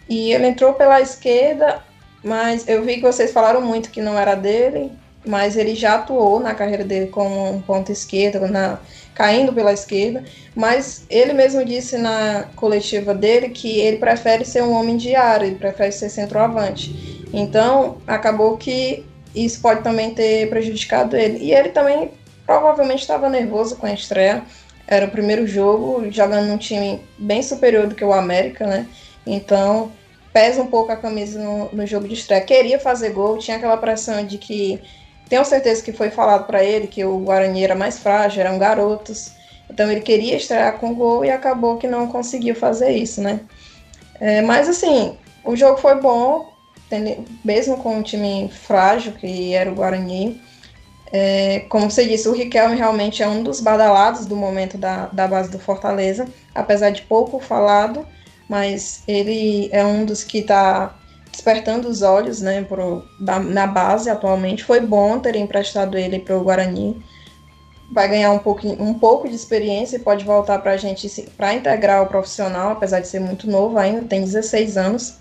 [0.08, 1.84] E ele entrou pela esquerda,
[2.22, 4.92] mas eu vi que vocês falaram muito que não era dele
[5.24, 8.78] mas ele já atuou na carreira dele como um ponta esquerda, na,
[9.14, 14.72] caindo pela esquerda, mas ele mesmo disse na coletiva dele que ele prefere ser um
[14.72, 17.26] homem de área, ele prefere ser centroavante.
[17.32, 19.04] Então, acabou que
[19.34, 21.38] isso pode também ter prejudicado ele.
[21.38, 22.10] E ele também
[22.46, 24.42] provavelmente estava nervoso com a estreia.
[24.86, 28.86] Era o primeiro jogo, jogando num time bem superior do que o América, né?
[29.24, 29.92] Então,
[30.32, 32.42] pesa um pouco a camisa no, no jogo de estreia.
[32.42, 34.80] Queria fazer gol, tinha aquela pressão de que
[35.28, 39.32] tenho certeza que foi falado para ele que o Guarani era mais frágil, eram garotos.
[39.70, 43.40] Então ele queria estrear com gol e acabou que não conseguiu fazer isso, né?
[44.20, 46.52] É, mas assim, o jogo foi bom,
[47.44, 50.40] mesmo com um time frágil que era o Guarani.
[51.12, 55.26] É, como você disse, o Riquelme realmente é um dos badalados do momento da, da
[55.26, 58.06] base do Fortaleza, apesar de pouco falado,
[58.50, 60.92] mas ele é um dos que está
[61.30, 64.64] despertando os olhos né, pro, da, na base atualmente.
[64.64, 67.00] Foi bom ter emprestado ele para o Guarani.
[67.92, 71.54] Vai ganhar um, pouco um pouco de experiência e pode voltar para a gente para
[71.54, 75.18] integrar o profissional, apesar de ser muito novo ainda, tem 16 anos.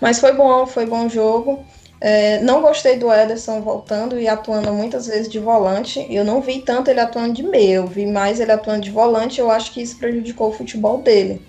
[0.00, 1.64] Mas foi bom, foi bom jogo.
[2.00, 6.04] É, não gostei do Ederson voltando e atuando muitas vezes de volante.
[6.10, 9.38] Eu não vi tanto ele atuando de meio, vi mais ele atuando de volante.
[9.38, 11.48] Eu acho que isso prejudicou o futebol dele.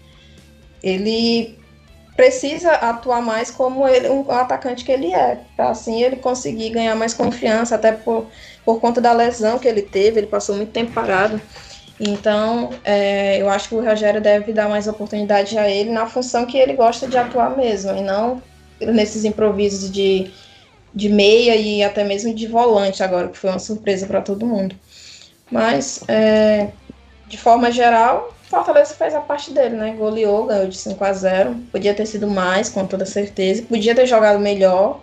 [0.83, 1.57] Ele
[2.15, 6.95] precisa atuar mais como ele, um atacante que ele é, para assim ele conseguir ganhar
[6.95, 8.27] mais confiança, até por,
[8.65, 10.19] por conta da lesão que ele teve.
[10.19, 11.41] Ele passou muito tempo parado.
[11.99, 16.45] Então, é, eu acho que o Rogério deve dar mais oportunidade a ele na função
[16.45, 18.41] que ele gosta de atuar mesmo, e não
[18.79, 20.31] nesses improvisos de,
[20.93, 24.75] de meia e até mesmo de volante agora, que foi uma surpresa para todo mundo.
[25.51, 26.69] Mas, é,
[27.27, 29.93] de forma geral, Fortaleza fez a parte dele, né?
[29.93, 33.63] Goleou, ganhou de 5 a 0 Podia ter sido mais, com toda certeza.
[33.63, 35.01] Podia ter jogado melhor,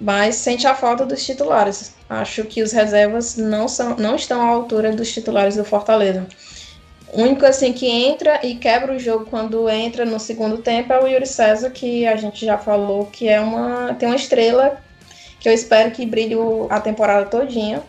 [0.00, 1.94] mas sente a falta dos titulares.
[2.08, 6.26] Acho que os reservas não, são, não estão à altura dos titulares do Fortaleza.
[7.12, 10.98] O único assim que entra e quebra o jogo quando entra no segundo tempo é
[10.98, 14.80] o Yuri César, que a gente já falou que é uma tem uma estrela
[15.38, 16.34] que eu espero que brilhe
[16.70, 17.82] a temporada todinha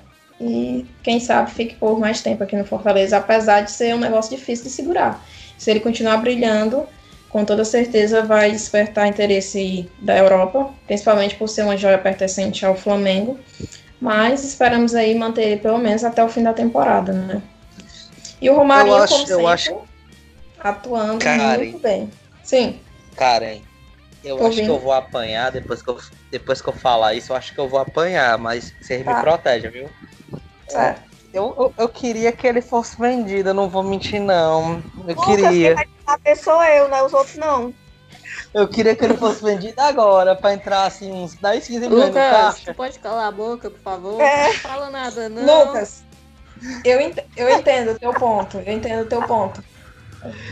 [0.45, 4.35] e quem sabe fique por mais tempo aqui no Fortaleza, apesar de ser um negócio
[4.35, 5.23] difícil de segurar.
[5.57, 6.85] Se ele continuar brilhando,
[7.29, 12.75] com toda certeza vai despertar interesse da Europa, principalmente por ser uma joia pertencente ao
[12.75, 13.39] Flamengo.
[14.01, 17.41] Mas esperamos aí manter ele pelo menos até o fim da temporada, né?
[18.41, 19.77] E o Romarinho, eu acho, como sempre, acho...
[20.59, 22.09] atuando Karen, muito bem.
[22.43, 22.79] Sim.
[23.15, 23.61] Karen,
[24.23, 25.97] eu Tô acho que eu vou apanhar depois que eu,
[26.29, 29.15] depois que eu falar isso, eu acho que eu vou apanhar, mas vocês tá.
[29.15, 29.89] me protegem, viu?
[30.71, 30.95] É.
[31.33, 34.83] Eu, eu, eu, queria que ele fosse vendido, eu não vou mentir, não.
[35.07, 35.75] Eu Lucas, queria.
[36.05, 37.01] A pessoa é eu, né?
[37.01, 37.73] Os outros não.
[38.53, 42.13] Eu queria que ele fosse vendido agora, pra entrar assim uns 10, 15 milhões Lucas,
[42.13, 42.73] no caixa.
[42.75, 44.21] pode calar a boca, por favor?
[44.21, 44.49] É.
[44.49, 45.65] Não fala nada, não.
[45.65, 46.03] Lucas,
[46.85, 49.63] eu, ent eu entendo o teu ponto, eu entendo o teu ponto.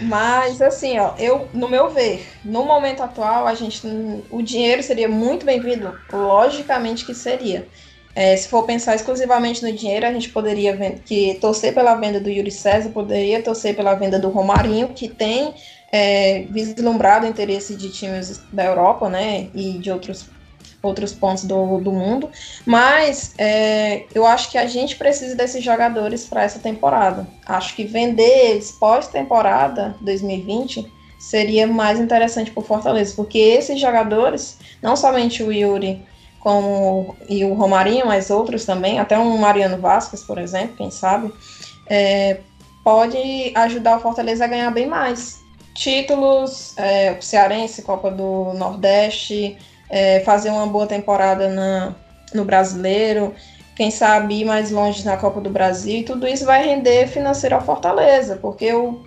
[0.02, 3.82] Mas assim, ó, eu, no meu ver, no momento atual, a gente,
[4.30, 7.68] o dinheiro seria muito bem-vindo, logicamente que seria.
[8.14, 12.30] É, se for pensar exclusivamente no dinheiro, a gente poderia que torcer pela venda do
[12.30, 15.54] Yuri César, poderia torcer pela venda do Romarinho, que tem
[15.92, 20.26] é, vislumbrado interesse de times da Europa, né, e de outros
[20.84, 22.28] outros pontos do, do mundo,
[22.66, 27.28] mas é, eu acho que a gente precisa desses jogadores para essa temporada.
[27.46, 34.58] Acho que vender eles pós-temporada 2020 seria mais interessante para o Fortaleza, porque esses jogadores,
[34.82, 36.04] não somente o Yuri
[36.42, 41.32] como, e o Romarinho, mas outros também, até um Mariano Vasquez, por exemplo, quem sabe,
[41.88, 42.40] é,
[42.84, 45.40] pode ajudar o Fortaleza a ganhar bem mais.
[45.74, 49.56] Títulos, é, Cearense, Copa do Nordeste,
[49.90, 51.96] é, fazer uma boa temporada na,
[52.34, 53.34] no brasileiro,
[53.76, 57.56] quem sabe ir mais longe na Copa do Brasil, e tudo isso vai render financeiro
[57.56, 59.00] ao Fortaleza, porque o.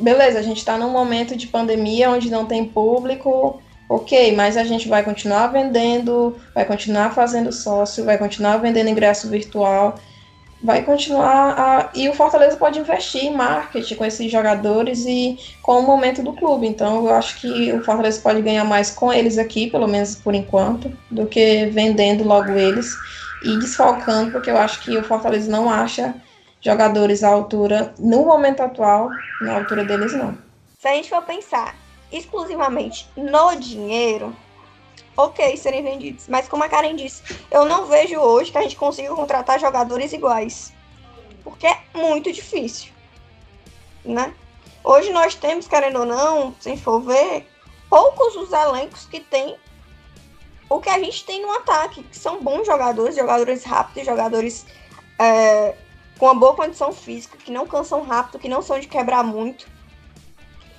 [0.00, 4.64] Beleza, a gente está num momento de pandemia onde não tem público, ok, mas a
[4.64, 9.98] gente vai continuar vendendo, vai continuar fazendo sócio, vai continuar vendendo ingresso virtual
[10.62, 15.78] vai continuar a, e o Fortaleza pode investir em marketing com esses jogadores e com
[15.78, 16.66] o momento do clube.
[16.66, 20.34] Então eu acho que o Fortaleza pode ganhar mais com eles aqui, pelo menos por
[20.34, 22.96] enquanto, do que vendendo logo eles
[23.42, 26.14] e desfalcando, porque eu acho que o Fortaleza não acha
[26.60, 30.36] jogadores à altura no momento atual, na altura deles não.
[30.78, 31.74] Se a gente for pensar
[32.10, 34.34] exclusivamente no dinheiro,
[35.16, 36.28] ok serem vendidos.
[36.28, 40.12] Mas como a Karen disse, eu não vejo hoje que a gente consiga contratar jogadores
[40.12, 40.72] iguais.
[41.42, 42.92] Porque é muito difícil.
[44.04, 44.34] Né?
[44.84, 47.46] Hoje nós temos, querendo ou não, se for ver,
[47.90, 49.56] poucos os elencos que tem
[50.68, 54.66] o que a gente tem no ataque, que são bons jogadores, jogadores rápidos, jogadores
[55.18, 55.74] é,
[56.18, 59.66] com uma boa condição física, que não cansam rápido, que não são de quebrar muito.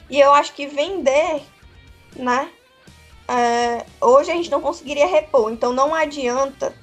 [0.09, 1.43] E eu acho que vender,
[2.15, 2.49] né,
[3.27, 5.51] é, hoje a gente não conseguiria repor.
[5.51, 6.75] Então não adianta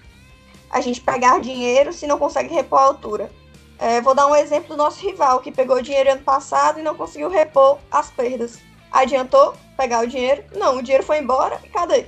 [0.70, 3.30] a gente pegar dinheiro se não consegue repor a altura.
[3.78, 6.94] É, vou dar um exemplo do nosso rival, que pegou dinheiro ano passado e não
[6.94, 8.58] conseguiu repor as perdas.
[8.90, 10.44] Adiantou pegar o dinheiro?
[10.54, 12.06] Não, o dinheiro foi embora e cadê?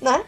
[0.00, 0.24] Né?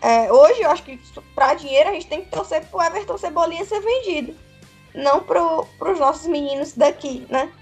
[0.00, 0.98] É, hoje eu acho que
[1.34, 4.34] para dinheiro a gente tem que torcer pro Everton Cebolinha ser vendido.
[4.94, 7.52] Não pro, pros nossos meninos daqui, né?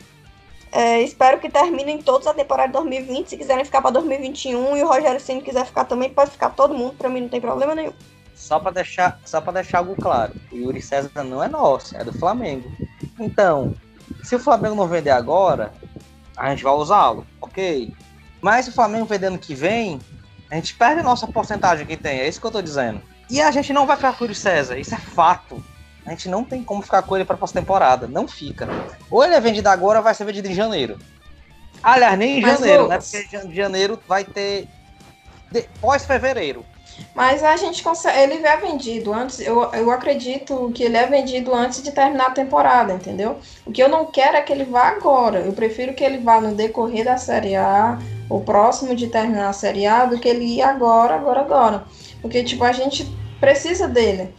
[0.73, 3.29] É, espero que terminem todos a temporada de 2020.
[3.29, 6.75] Se quiserem ficar para 2021 e o Rogério Ceni quiser ficar também, pode ficar todo
[6.75, 6.95] mundo.
[6.95, 7.93] Para mim não tem problema nenhum.
[8.35, 12.03] Só para deixar, só para deixar algo claro, o Yuri César não é nosso, é
[12.03, 12.73] do Flamengo.
[13.21, 13.75] Então,
[14.25, 15.73] se o Flamengo não vender agora,
[16.37, 17.95] a gente vai usá-lo, ok?
[18.41, 20.01] Mas se o Flamengo vender ano que vem,
[20.51, 22.19] a gente perde a nossa porcentagem que tem.
[22.19, 23.01] É isso que eu tô dizendo.
[23.31, 25.63] E a gente não vai com o Yuri César, isso é fato.
[26.05, 28.07] A gente não tem como ficar com ele para pós-temporada.
[28.07, 28.69] Não fica.
[29.11, 30.99] Ou ele é vendido agora ou vai ser vendido em janeiro.
[31.83, 32.99] Aliás, nem em Mas janeiro, né?
[32.99, 34.69] Porque em janeiro vai ter.
[35.51, 35.63] De...
[35.81, 36.65] Pós-fevereiro.
[37.15, 38.19] Mas a gente consegue.
[38.19, 39.41] Ele é vendido antes.
[39.41, 43.39] Eu, eu acredito que ele é vendido antes de terminar a temporada, entendeu?
[43.65, 45.41] O que eu não quero é que ele vá agora.
[45.41, 49.53] Eu prefiro que ele vá no decorrer da Série A, o próximo de terminar a
[49.53, 51.85] Série A, do que ele ir agora, agora, agora.
[52.21, 53.05] Porque, tipo, a gente
[53.41, 54.35] precisa dele.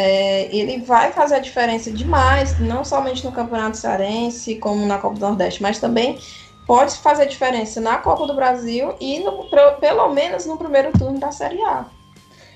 [0.00, 5.16] É, ele vai fazer a diferença demais, não somente no Campeonato Cearense, como na Copa
[5.16, 6.20] do Nordeste, mas também
[6.68, 11.32] pode fazer diferença na Copa do Brasil e no, pelo menos no primeiro turno da
[11.32, 11.84] Série A.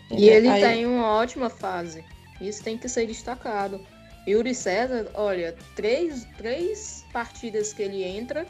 [0.09, 0.63] E ele Aí...
[0.63, 2.05] tem uma ótima fase.
[2.41, 3.81] Isso tem que ser destacado.
[4.29, 8.47] Yuri César, olha, três, três partidas que ele entra,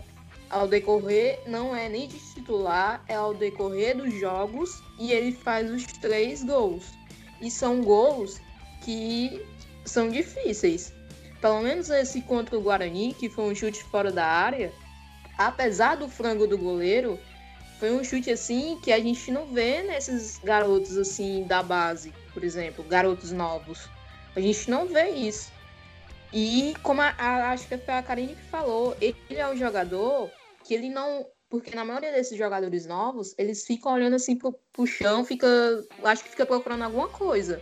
[0.50, 5.70] ao decorrer, não é nem de titular, é ao decorrer dos jogos e ele faz
[5.70, 6.85] os três gols.
[7.40, 8.38] E são gols
[8.84, 9.44] que
[9.84, 10.92] são difíceis.
[11.40, 14.72] Pelo menos esse contra o Guarani, que foi um chute fora da área,
[15.36, 17.18] apesar do frango do goleiro,
[17.80, 22.44] foi um chute assim que a gente não vê nesses garotos assim da base, por
[22.44, 23.88] exemplo, garotos novos.
[24.36, 25.50] A gente não vê isso.
[26.32, 30.30] E como a, a, acho que foi a Karine que falou, ele é um jogador
[30.64, 31.26] que ele não.
[31.50, 35.46] Porque na maioria desses jogadores novos, eles ficam olhando assim pro, pro chão, fica.
[36.04, 37.60] Acho que fica procurando alguma coisa.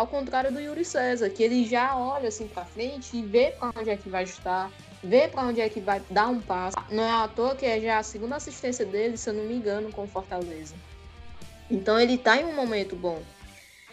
[0.00, 3.70] Ao contrário do Yuri César, que ele já olha assim para frente e vê para
[3.78, 4.72] onde é que vai ajustar,
[5.04, 6.78] vê para onde é que vai dar um passo.
[6.90, 9.52] Não é à toa que é já a segunda assistência dele, se eu não me
[9.52, 10.74] engano, com Fortaleza.
[11.70, 13.22] Então ele está em um momento bom.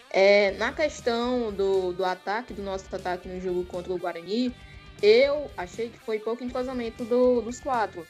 [0.10, 4.56] É, na questão do, do ataque, do nosso ataque no jogo contra o Guarani,
[5.04, 8.08] eu achei que foi pouco entrosamento do, dos quatro.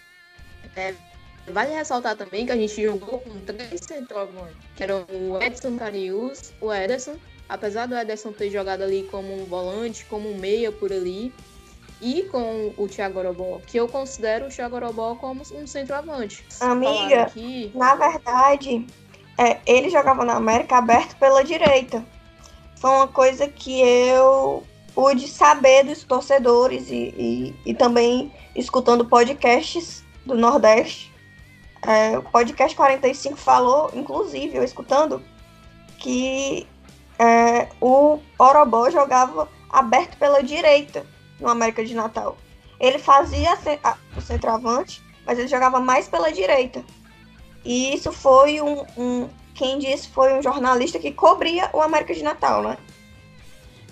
[0.76, 0.94] É,
[1.48, 6.54] vale ressaltar também que a gente jogou com três centroavantes, que eram o Edson Carius,
[6.62, 7.18] o Ederson,
[7.50, 11.34] apesar do Ederson ter jogado ali como um volante, como um meia por ali,
[12.02, 16.46] e com o Thiago Orobó, que eu considero o Thiago Orobó como um centroavante.
[16.60, 17.72] Amiga, aqui...
[17.74, 18.86] na verdade,
[19.38, 22.06] é, ele jogava na América aberto pela direita.
[22.76, 30.04] Foi uma coisa que eu pude saber dos torcedores e, e, e também escutando podcasts
[30.26, 31.12] do Nordeste.
[31.82, 35.24] É, o podcast 45 falou, inclusive, eu escutando,
[36.00, 36.68] que
[37.20, 41.06] é, o Orobó jogava aberto pela direita
[41.40, 42.38] no América de Natal.
[42.80, 43.58] Ele fazia
[44.16, 46.84] o centroavante, mas ele jogava mais pela direita.
[47.66, 52.24] E isso foi um, um, Quem disse foi um jornalista que cobria o América de
[52.24, 52.78] Natal, né?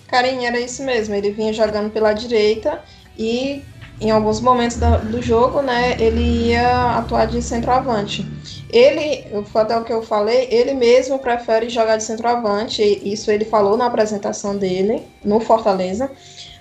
[0.06, 1.14] Carinha, era isso mesmo.
[1.14, 2.82] Ele vinha jogando pela direita
[3.18, 3.62] e
[4.00, 8.26] em alguns momentos do, jogo, né, ele ia atuar de centroavante.
[8.70, 13.76] Ele, até o que eu falei, ele mesmo prefere jogar de centroavante, isso ele falou
[13.76, 16.10] na apresentação dele no Fortaleza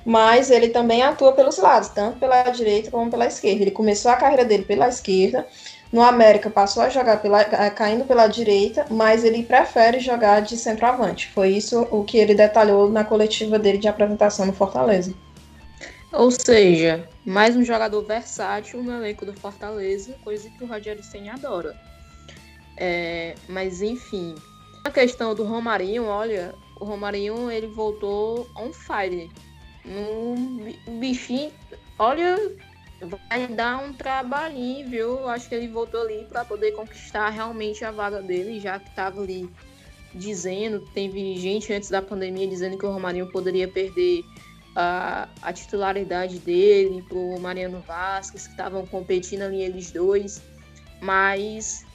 [0.05, 3.63] mas ele também atua pelos lados, tanto pela direita como pela esquerda.
[3.63, 5.47] Ele começou a carreira dele pela esquerda,
[5.91, 11.31] no América passou a jogar pela, caindo pela direita, mas ele prefere jogar de centroavante.
[11.33, 15.13] Foi isso o que ele detalhou na coletiva dele de apresentação no Fortaleza.
[16.15, 21.33] Ou seja, mais um jogador versátil no elenco do Fortaleza, coisa que o Rogério Senna
[21.33, 21.75] adora.
[22.77, 24.33] É, mas enfim,
[24.85, 29.29] a questão do Romarinho, olha, o Romarinho ele voltou on fire
[29.83, 31.51] no bichinho,
[31.99, 32.49] olha,
[33.29, 35.27] vai dar um trabalhinho, viu?
[35.27, 39.21] Acho que ele voltou ali para poder conquistar realmente a vaga dele, já que estava
[39.21, 39.49] ali
[40.13, 44.23] dizendo, teve gente antes da pandemia dizendo que o Romarinho poderia perder
[44.75, 50.41] a, a titularidade dele pro Mariano Vasquez, que estavam competindo ali eles dois,
[51.01, 51.85] mas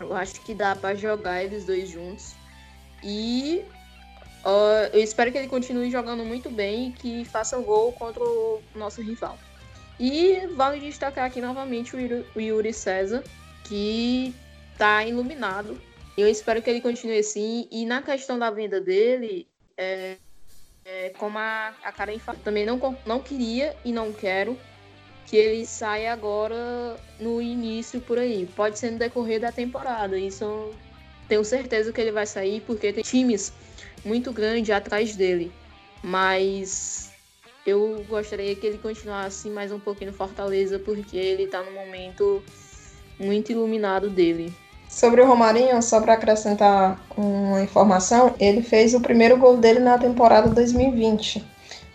[0.00, 2.34] eu acho que dá para jogar eles dois juntos.
[3.02, 3.64] E
[4.44, 8.22] Uh, eu espero que ele continue jogando muito bem e que faça o gol contra
[8.22, 9.38] o nosso rival.
[9.98, 13.24] E vale destacar aqui novamente o Yuri, o Yuri César,
[13.64, 14.34] que
[14.72, 15.80] está iluminado.
[16.18, 17.66] Eu espero que ele continue assim.
[17.70, 19.48] E na questão da venda dele,
[19.78, 20.18] é,
[20.84, 24.58] é, como a, a Karen também não, não queria e não quero
[25.26, 28.46] que ele saia agora no início por aí.
[28.54, 30.18] Pode ser no decorrer da temporada.
[30.18, 30.70] Isso
[31.28, 33.52] tenho certeza que ele vai sair, porque tem times
[34.04, 35.50] muito grande atrás dele.
[36.02, 37.10] Mas
[37.66, 42.42] eu gostaria que ele continuasse mais um pouquinho no Fortaleza, porque ele está no momento
[43.18, 44.52] muito iluminado dele.
[44.94, 49.98] Sobre o Romarinho, só para acrescentar uma informação, ele fez o primeiro gol dele na
[49.98, 51.44] temporada 2020.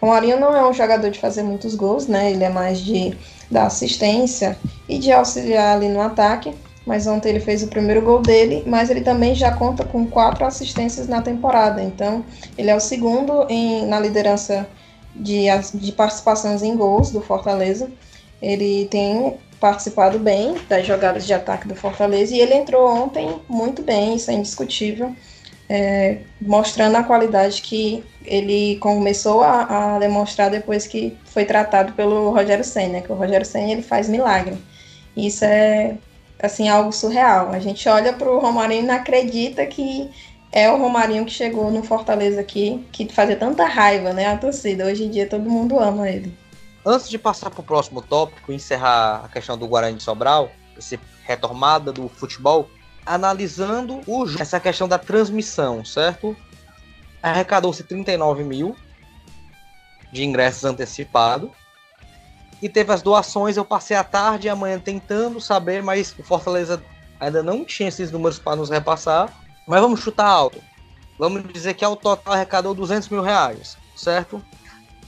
[0.01, 2.29] O Romarinho não é um jogador de fazer muitos gols, né?
[2.29, 3.17] Ele é mais de
[3.49, 6.53] dar assistência e de auxiliar ali no ataque
[6.85, 10.43] mas ontem ele fez o primeiro gol dele, mas ele também já conta com quatro
[10.43, 11.83] assistências na temporada.
[11.83, 12.25] Então,
[12.57, 14.67] ele é o segundo em, na liderança
[15.15, 15.45] de,
[15.75, 17.91] de participações em gols do Fortaleza.
[18.41, 23.82] Ele tem participado bem das jogadas de ataque do Fortaleza e ele entrou ontem muito
[23.82, 25.14] bem, isso é indiscutível.
[25.70, 32.32] é, mostrando a qualidade que ele começou a, a, demonstrar depois que foi tratado pelo
[32.32, 33.01] Rogério Senna, né?
[33.01, 34.57] que o Rogério Senna ele faz milagre.
[35.16, 35.95] Isso é
[36.41, 37.51] assim algo surreal.
[37.51, 40.10] A gente olha para o Romarinho e não acredita que
[40.51, 44.86] é o Romarinho que chegou no Fortaleza aqui, que fazia tanta raiva, né, a torcida.
[44.86, 46.34] Hoje em dia todo mundo ama ele.
[46.89, 50.99] Antes de passar para o próximo tópico, encerrar a questão do Guarani de Sobral, esse
[51.23, 52.67] retomada do futebol,
[53.05, 56.35] analisando o, essa questão da transmissão, certo?
[57.21, 58.75] Arrecadou-se 39 mil
[60.11, 61.51] de ingressos antecipados.
[62.59, 66.23] E teve as doações, eu passei a tarde e a manhã tentando saber, mas o
[66.23, 66.83] Fortaleza
[67.19, 69.31] ainda não tinha esses números para nos repassar.
[69.67, 70.59] Mas vamos chutar alto.
[71.19, 74.43] Vamos dizer que ao total arrecadou 200 mil reais, certo?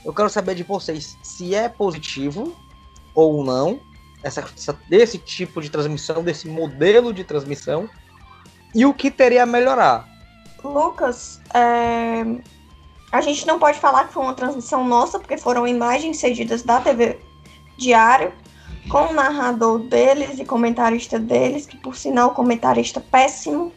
[0.04, 2.56] Eu quero saber de vocês se é positivo
[3.14, 3.80] ou não
[4.22, 7.88] essa, essa, desse tipo de transmissão, desse modelo de transmissão,
[8.74, 10.08] e o que teria a melhorar.
[10.62, 12.24] Lucas, é...
[13.10, 16.80] a gente não pode falar que foi uma transmissão nossa, porque foram imagens cedidas da
[16.80, 17.18] TV
[17.76, 18.32] Diário,
[18.88, 23.72] com o narrador deles e comentarista deles, que por sinal comentarista péssimo.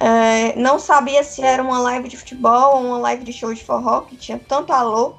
[0.00, 0.54] É...
[0.56, 4.02] não sabia se era uma live de futebol ou uma live de show de forró,
[4.02, 5.16] que tinha tanto alô,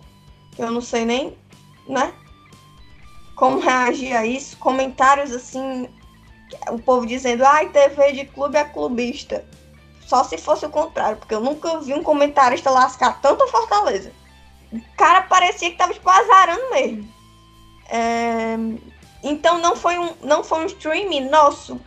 [0.55, 1.37] que eu não sei nem,
[1.87, 2.13] né?
[3.39, 5.87] como reagir a isso, comentários assim,
[6.71, 9.45] o povo dizendo, ai, TV de clube é clubista.
[10.05, 14.11] Só se fosse o contrário, porque eu nunca vi um comentarista lascar tanto a Fortaleza.
[14.73, 17.07] O cara parecia que tava tipo azarando mesmo.
[17.87, 18.57] É...
[19.23, 21.79] Então não foi um, não foi um streaming nosso.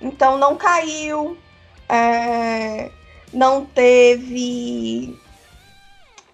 [0.00, 1.36] Então não caiu.
[1.88, 2.90] É...
[3.32, 5.18] Não teve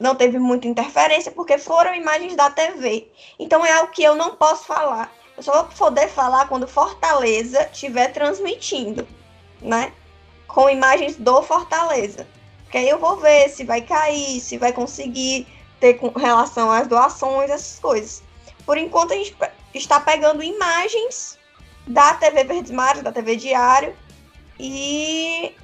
[0.01, 3.07] não teve muita interferência porque foram imagens da TV.
[3.39, 5.13] Então é algo que eu não posso falar.
[5.37, 9.07] Eu só vou poder falar quando Fortaleza estiver transmitindo,
[9.61, 9.93] né?
[10.49, 12.27] Com imagens do Fortaleza.
[12.63, 15.47] Porque aí eu vou ver se vai cair, se vai conseguir
[15.79, 18.23] ter com relação às doações, essas coisas.
[18.65, 19.37] Por enquanto a gente
[19.75, 21.39] está pegando imagens
[21.87, 23.95] da TV Verdes Mares, da TV Diário
[24.61, 25.55] e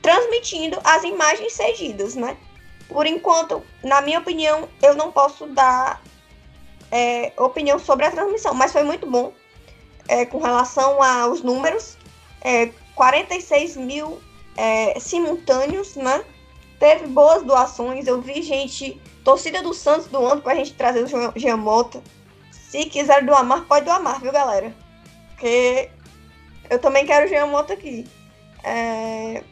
[0.00, 2.36] transmitindo as imagens cedidas, né?
[2.88, 6.02] Por enquanto, na minha opinião, eu não posso dar
[6.90, 9.32] é, opinião sobre a transmissão, mas foi muito bom
[10.08, 11.98] é, com relação aos números.
[12.40, 14.20] É, 46 mil
[14.56, 16.24] é, simultâneos, né?
[16.78, 18.06] Teve boas doações.
[18.06, 22.02] Eu vi gente, torcida do Santos doando pra gente trazer o Giamota.
[22.50, 24.74] Se quiser doar mais, pode doar mais, viu, galera?
[25.30, 25.90] Porque
[26.70, 28.06] eu também quero o Giamota aqui.
[28.66, 29.44] É,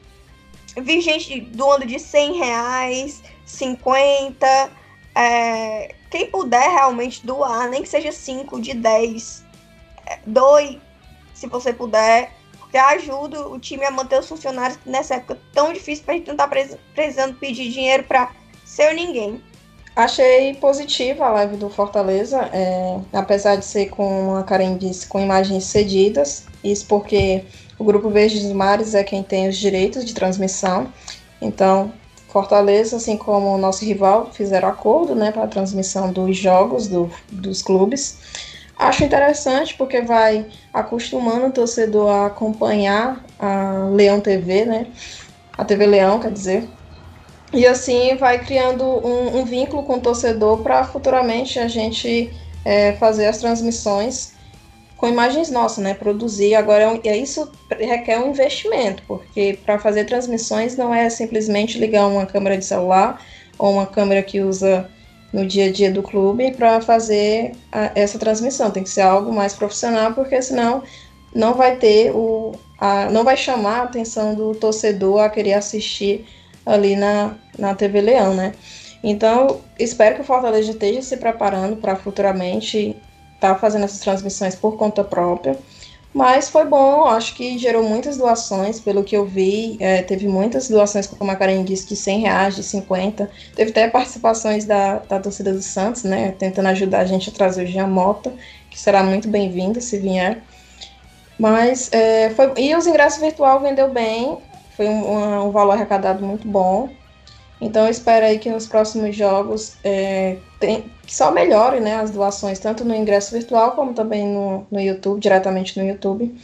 [0.76, 4.70] vi gente doando de 100 reais, 50.
[5.14, 9.44] É, quem puder realmente doar, nem que seja 5, de 10,
[10.06, 10.80] é, doe,
[11.32, 16.04] se você puder, porque ajuda o time a manter os funcionários nessa época tão difícil
[16.04, 18.32] pra gente não estar tá precisando pedir dinheiro para
[18.64, 19.40] ser ninguém.
[19.94, 25.20] Achei positiva a live do Fortaleza, é, apesar de ser, como a Karen disse, com
[25.20, 27.44] imagens cedidas, isso porque
[27.78, 30.88] o Grupo Verdes Mares é quem tem os direitos de transmissão.
[31.40, 31.92] Então,
[32.28, 37.10] Fortaleza, assim como o nosso rival, fizeram acordo né, para a transmissão dos jogos do,
[37.30, 38.18] dos clubes.
[38.76, 44.88] Acho interessante porque vai acostumando o torcedor a acompanhar a Leão TV, né?
[45.56, 46.68] A TV Leão, quer dizer.
[47.52, 52.32] E assim vai criando um, um vínculo com o torcedor para futuramente a gente
[52.64, 54.33] é, fazer as transmissões
[54.96, 55.94] com imagens nossas, né?
[55.94, 56.54] Produzir.
[56.54, 62.06] Agora, é, é isso requer um investimento, porque para fazer transmissões não é simplesmente ligar
[62.06, 63.20] uma câmera de celular
[63.58, 64.88] ou uma câmera que usa
[65.32, 68.70] no dia a dia do clube para fazer a, essa transmissão.
[68.70, 70.82] Tem que ser algo mais profissional, porque senão
[71.34, 72.52] não vai ter o.
[72.78, 76.26] A, não vai chamar a atenção do torcedor a querer assistir
[76.64, 78.52] ali na, na TV Leão, né?
[79.02, 82.96] Então, espero que o Fortaleza esteja se preparando para futuramente
[83.48, 85.58] tá fazendo essas transmissões por conta própria.
[86.14, 90.68] Mas foi bom, acho que gerou muitas doações, pelo que eu vi, é, teve muitas
[90.68, 93.28] doações, como a Karen disse, de 100 reais, de 50.
[93.56, 97.64] Teve até participações da, da torcida do Santos, né, tentando ajudar a gente a trazer
[97.64, 98.32] o Jean Mota,
[98.70, 100.40] que será muito bem-vindo se vier.
[101.36, 104.38] Mas, é, foi, e os ingressos virtual vendeu bem,
[104.76, 106.88] foi um, um valor arrecadado muito bom.
[107.60, 112.10] Então eu espero aí que nos próximos jogos é, tem, que só melhore né, as
[112.10, 116.34] doações, tanto no ingresso virtual como também no, no YouTube, diretamente no YouTube,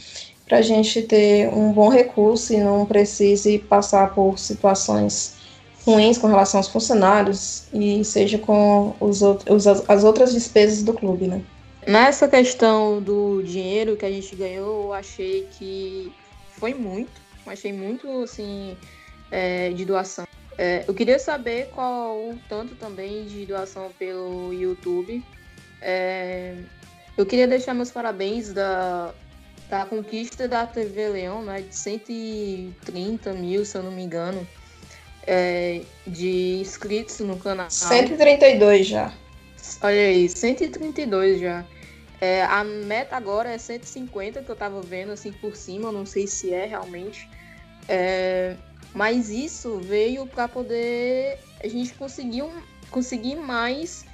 [0.47, 5.35] para a gente ter um bom recurso e não precise passar por situações
[5.85, 11.27] ruins com relação aos funcionários e seja com os, os, as outras despesas do clube,
[11.27, 11.41] né?
[11.87, 16.13] Nessa questão do dinheiro que a gente ganhou, eu achei que
[16.59, 17.11] foi muito,
[17.47, 18.77] achei muito assim
[19.31, 20.27] é, de doação.
[20.61, 25.23] É, eu queria saber qual o tanto também de doação pelo YouTube.
[25.81, 26.55] É,
[27.17, 29.11] eu queria deixar meus parabéns da,
[29.67, 34.47] da conquista da TV Leão, né, de 130 mil, se eu não me engano,
[35.25, 37.71] é, de inscritos no canal.
[37.71, 39.11] 132 já.
[39.81, 41.65] Olha aí, 132 já.
[42.21, 46.27] É, a meta agora é 150, que eu tava vendo assim por cima, não sei
[46.27, 47.27] se é realmente.
[47.89, 48.55] É,
[48.93, 54.05] mas isso veio para poder a gente conseguir, um, conseguir mais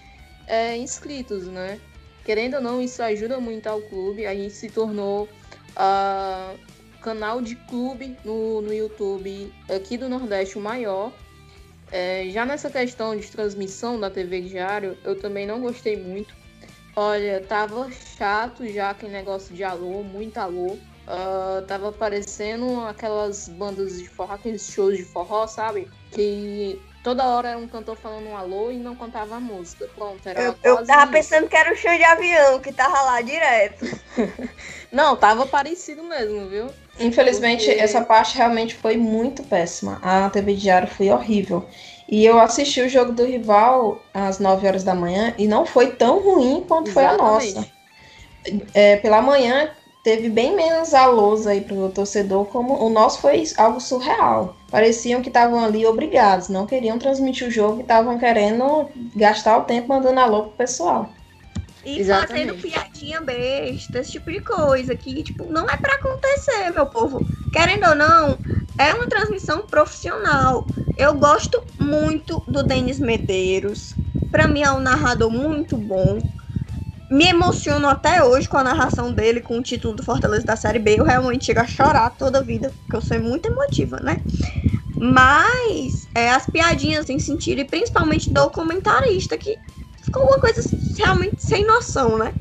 [0.48, 1.80] é, inscritos, né?
[2.24, 4.26] Querendo ou não, isso ajuda muito ao clube.
[4.26, 5.24] A gente se tornou
[5.78, 6.58] uh,
[7.02, 11.12] canal de clube no, no YouTube aqui do Nordeste o maior.
[11.90, 16.36] É, já nessa questão de transmissão da TV Diário, eu também não gostei muito.
[16.96, 20.78] Olha, tava chato já aquele negócio de alô, muito alô.
[21.08, 25.88] Uh, tava parecendo aquelas bandas de forró, aqueles shows de forró, sabe?
[26.12, 29.88] Que toda hora era um cantor falando um alô e não cantava a música.
[29.96, 31.12] Pronto, era Eu, eu tava isso.
[31.14, 33.86] pensando que era o show de avião, que tava lá direto.
[34.92, 36.68] não, tava parecido mesmo, viu?
[37.00, 37.80] Infelizmente, Porque...
[37.80, 40.02] essa parte realmente foi muito péssima.
[40.04, 41.66] A TV Diário foi horrível.
[42.10, 45.92] E eu assisti o jogo do rival às 9 horas da manhã e não foi
[45.92, 47.54] tão ruim quanto Exatamente.
[47.54, 47.72] foi a nossa.
[48.74, 49.72] É, pela manhã
[50.08, 54.56] teve bem menos alôs aí pro torcedor, como o nosso foi algo surreal.
[54.72, 59.66] Pareciam que estavam ali obrigados, não queriam transmitir o jogo e estavam querendo gastar o
[59.66, 61.10] tempo mandando alô pro pessoal.
[61.84, 62.52] E Exatamente.
[62.52, 67.22] fazendo piadinha besta, esse tipo de coisa que, tipo, não é para acontecer, meu povo.
[67.52, 68.40] Querendo ou não,
[68.78, 70.66] é uma transmissão profissional.
[70.98, 73.94] Eu gosto muito do Denis Medeiros.
[74.32, 76.18] Para mim é um narrador muito bom
[77.10, 80.80] me emociono até hoje com a narração dele, com o título do Fortaleza da Série
[80.80, 81.00] B.
[81.00, 84.22] Eu realmente chego a chorar toda a vida, porque eu sou muito emotiva, né?
[85.00, 89.58] Mas é, as piadinhas sem sentido, e principalmente do comentarista, que
[90.02, 90.62] ficou uma coisa
[90.98, 92.34] realmente sem noção, né?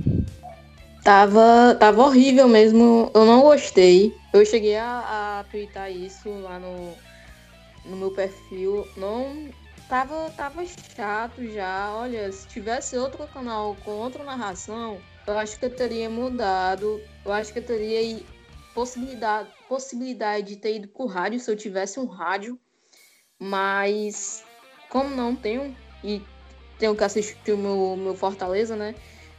[1.04, 4.12] Tava, tava horrível mesmo, eu não gostei.
[4.32, 6.94] Eu cheguei a, a twittar isso lá no,
[7.84, 8.84] no meu perfil.
[8.96, 9.48] Não,
[9.88, 10.64] tava, tava
[10.94, 11.94] chato já.
[11.94, 17.00] Olha, se tivesse outro canal com outra narração, eu acho que eu teria mudado.
[17.24, 18.22] Eu acho que eu teria
[18.74, 22.58] possibilidade, possibilidade de ter ido pro rádio se eu tivesse um rádio.
[23.38, 24.44] Mas
[24.88, 26.22] como não tenho e
[26.78, 28.94] tenho que assistir o meu, meu Fortaleza, né?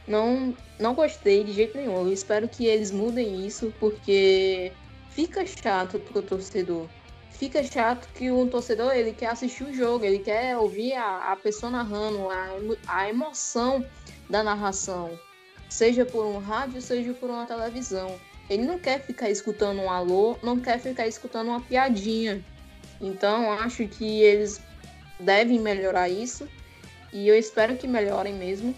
[0.06, 2.06] Não, não gostei de jeito nenhum.
[2.06, 4.72] Eu espero que eles mudem isso, porque
[5.10, 6.88] fica chato pro torcedor
[7.38, 11.36] fica chato que o torcedor ele quer assistir o jogo, ele quer ouvir a, a
[11.36, 12.48] pessoa narrando, a,
[12.88, 13.86] a emoção
[14.28, 15.18] da narração,
[15.68, 18.18] seja por um rádio, seja por uma televisão.
[18.50, 22.44] Ele não quer ficar escutando um alô, não quer ficar escutando uma piadinha.
[23.00, 24.60] Então, acho que eles
[25.20, 26.48] devem melhorar isso
[27.12, 28.74] e eu espero que melhorem mesmo.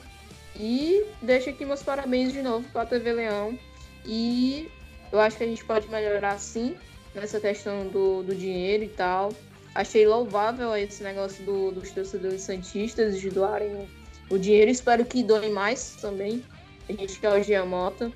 [0.55, 3.59] E deixo aqui meus parabéns de novo para a TV Leão.
[4.05, 4.69] E
[5.11, 6.77] eu acho que a gente pode melhorar sim
[7.15, 9.33] nessa questão do, do dinheiro e tal.
[9.75, 13.89] Achei louvável esse negócio do, dos torcedores santistas de doarem
[14.29, 14.71] o dinheiro.
[14.71, 16.43] Espero que doem mais também.
[16.89, 18.13] A gente quer o Giamota.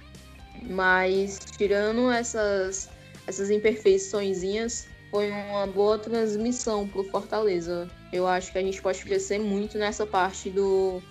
[0.62, 2.88] Mas tirando essas,
[3.26, 7.88] essas imperfeiçõezinhas, foi uma boa transmissão pro Fortaleza.
[8.12, 11.02] Eu acho que a gente pode crescer muito nessa parte do,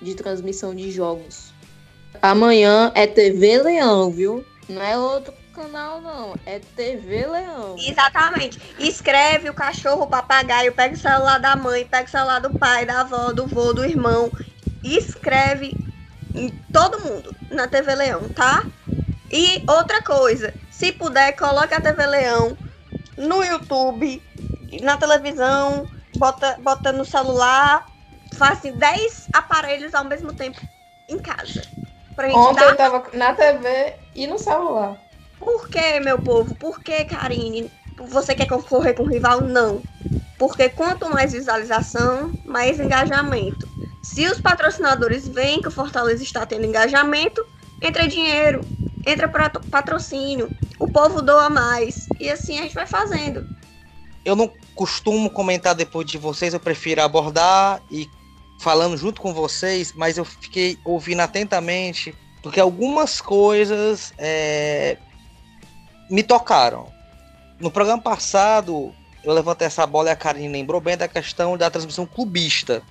[0.00, 1.52] de transmissão de jogos.
[2.20, 4.44] Amanhã é TV Leão, viu?
[4.68, 6.34] Não é outro canal, não.
[6.44, 7.76] É TV Leão.
[7.78, 8.60] Exatamente.
[8.78, 12.84] Escreve o cachorro, o papagaio, pega o celular da mãe, pega o celular do pai,
[12.84, 14.30] da avó, do vô, do irmão.
[14.82, 15.76] Escreve
[16.34, 18.64] em todo mundo na TV Leão, tá?
[19.30, 22.56] E outra coisa, se puder, coloque a TV Leão
[23.16, 24.22] no YouTube,
[24.82, 27.86] na televisão, bota, bota no celular,
[28.34, 30.60] faça 10 aparelhos ao mesmo tempo
[31.08, 31.62] em casa.
[32.34, 32.70] Ontem dar...
[32.70, 34.98] eu tava na TV e no celular.
[35.42, 36.54] Por que, meu povo?
[36.54, 37.68] Por que, Karine?
[38.08, 39.40] Você quer concorrer com o rival?
[39.40, 39.82] Não.
[40.38, 43.68] Porque quanto mais visualização, mais engajamento.
[44.02, 47.44] Se os patrocinadores veem que o Fortaleza está tendo engajamento,
[47.80, 48.60] entra dinheiro,
[49.04, 52.08] entra patrocínio, o povo doa mais.
[52.20, 53.44] E assim a gente vai fazendo.
[54.24, 58.08] Eu não costumo comentar depois de vocês, eu prefiro abordar e
[58.60, 64.96] falando junto com vocês, mas eu fiquei ouvindo atentamente, porque algumas coisas é,
[66.12, 66.92] me tocaram.
[67.58, 68.94] No programa passado,
[69.24, 72.82] eu levantei essa bola e a Karine lembrou bem da questão da transmissão clubista.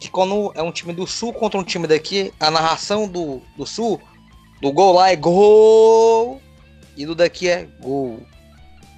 [0.00, 3.66] Que quando é um time do Sul contra um time daqui, a narração do, do
[3.66, 4.00] Sul,
[4.62, 6.40] do gol lá é gol,
[6.96, 8.26] e do daqui é gol.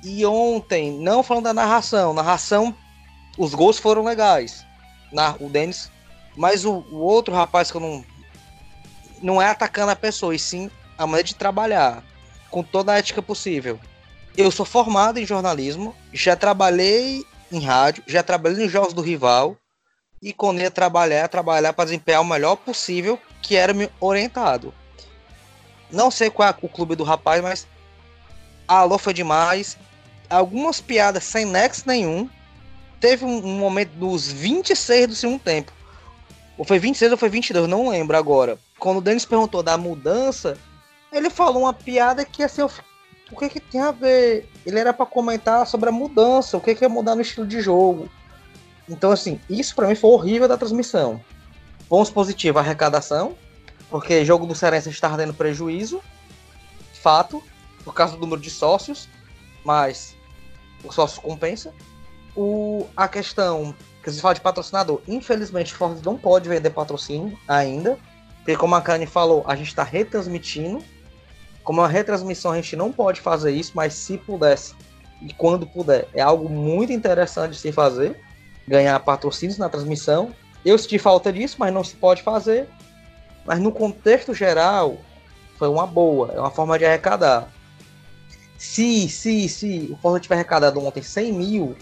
[0.04, 2.72] E ontem, não falando da narração, narração,
[3.36, 4.64] os gols foram legais.
[5.12, 5.90] Na, o Denis.
[6.36, 8.04] Mas o, o outro rapaz que eu não.
[9.20, 12.04] Não é atacando a pessoa, e sim a maneira de trabalhar.
[12.54, 13.80] Com toda a ética possível.
[14.36, 19.56] Eu sou formado em jornalismo, já trabalhei em rádio, já trabalhei nos jogos do rival.
[20.22, 24.72] E quando ia trabalhar, trabalhar para desempenhar o melhor possível, que era me orientado.
[25.90, 27.66] Não sei qual é o clube do rapaz, mas
[28.68, 29.76] alô foi demais.
[30.30, 32.30] Algumas piadas sem nexo nenhum.
[33.00, 35.72] Teve um momento dos 26 do segundo tempo.
[36.56, 38.56] Ou foi 26 ou foi 22, não lembro agora.
[38.78, 40.56] Quando o Denis perguntou da mudança,
[41.14, 42.70] ele falou uma piada que assim, eu,
[43.30, 44.48] o que que tem a ver?
[44.66, 47.60] Ele era para comentar sobre a mudança, o que que ia mudar no estilo de
[47.60, 48.08] jogo.
[48.88, 51.20] Então assim, isso para mim foi horrível da transmissão.
[51.88, 53.36] Pontos positivos, arrecadação,
[53.90, 56.02] porque jogo do Cearense está tendo prejuízo,
[57.00, 57.42] fato,
[57.84, 59.08] por causa do número de sócios,
[59.64, 60.16] mas
[60.82, 61.72] o sócio compensa.
[62.34, 67.38] O, a questão que você fala de patrocinador, infelizmente o Ford não pode vender patrocínio
[67.46, 67.98] ainda,
[68.38, 70.82] porque como a Kanye falou, a gente está retransmitindo.
[71.64, 74.74] Como uma retransmissão, a gente não pode fazer isso, mas se pudesse
[75.24, 78.20] e quando puder, é algo muito interessante de se fazer,
[78.68, 80.34] ganhar patrocínios na transmissão.
[80.64, 82.68] Eu senti falta disso, mas não se pode fazer.
[83.44, 84.98] Mas no contexto geral,
[85.58, 87.48] foi uma boa, é uma forma de arrecadar.
[88.58, 91.76] Se, se, se o Forza tiver arrecadado ontem 100 mil,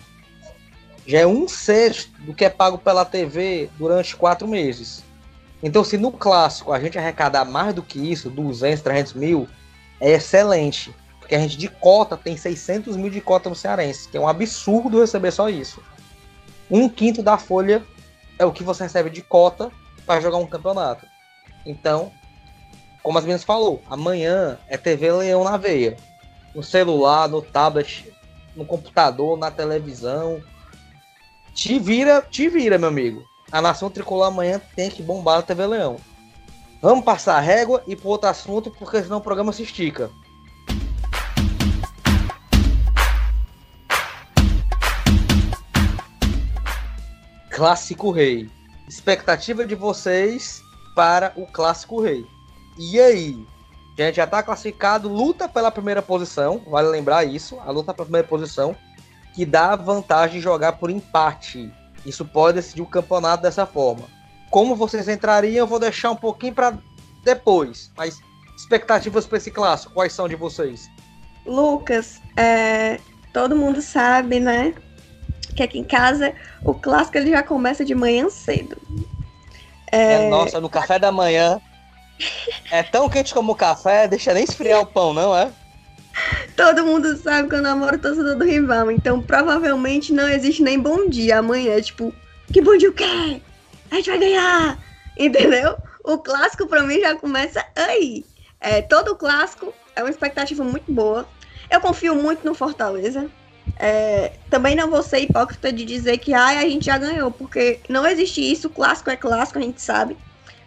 [1.07, 5.03] já é um sexto do que é pago pela TV durante quatro meses.
[5.63, 9.49] Então, se no clássico a gente arrecadar mais do que isso, 200, 300 mil,
[10.03, 10.93] é excelente.
[11.21, 14.27] Porque a gente de cota tem 600 mil de cota no Cearense, que é um
[14.27, 15.81] absurdo receber só isso.
[16.69, 17.85] Um quinto da folha
[18.37, 19.71] é o que você recebe de cota
[20.05, 21.07] para jogar um campeonato.
[21.65, 22.11] Então,
[23.01, 25.97] como as meninas falou, amanhã é TV Leão na veia.
[26.53, 28.13] No celular, no tablet,
[28.57, 30.43] no computador, na televisão.
[31.55, 33.25] Te vira, te vira, meu amigo.
[33.53, 35.97] A nação tricolor amanhã tem que bombar a TV Leão.
[36.83, 40.11] Vamos passar a régua e para outro assunto, porque senão o programa se estica.
[47.51, 48.51] Clássico Rei.
[48.89, 50.61] Expectativa de vocês
[50.97, 52.27] para o Clássico Rei.
[52.77, 53.47] E aí?
[53.97, 58.07] A gente já está classificado, luta pela primeira posição, vale lembrar isso, a luta pela
[58.07, 58.75] primeira posição,
[59.33, 61.73] que dá vantagem de jogar por empate.
[62.05, 64.22] Isso pode decidir o campeonato dessa forma.
[64.53, 66.75] Como vocês entrariam, eu vou deixar um pouquinho para
[67.25, 67.91] depois.
[67.97, 68.21] Mas
[68.55, 70.91] expectativas para esse clássico, quais são de vocês?
[71.47, 73.01] Lucas, é,
[73.33, 74.75] todo mundo sabe, né?
[75.57, 78.77] Que aqui em casa o clássico ele já começa de manhã cedo.
[79.91, 80.27] É...
[80.27, 81.59] é nossa, no café da manhã.
[82.71, 85.51] É tão quente como o café, deixa nem esfriar o pão, não é?
[86.55, 91.09] Todo mundo sabe que eu namoro torcedor do rival, então provavelmente não existe nem bom
[91.09, 91.81] dia amanhã.
[91.81, 92.13] Tipo,
[92.53, 93.41] que bom dia o quê?
[93.93, 94.79] A gente vai ganhar!
[95.19, 95.77] Entendeu?
[96.03, 98.25] O clássico pra mim já começa aí.
[98.59, 101.29] É, todo clássico é uma expectativa muito boa.
[101.71, 103.31] Eu confio muito no Fortaleza.
[103.77, 107.81] É, também não vou ser hipócrita de dizer que ai, a gente já ganhou, porque
[107.87, 108.71] não existe isso.
[108.71, 110.17] Clássico é clássico, a gente sabe.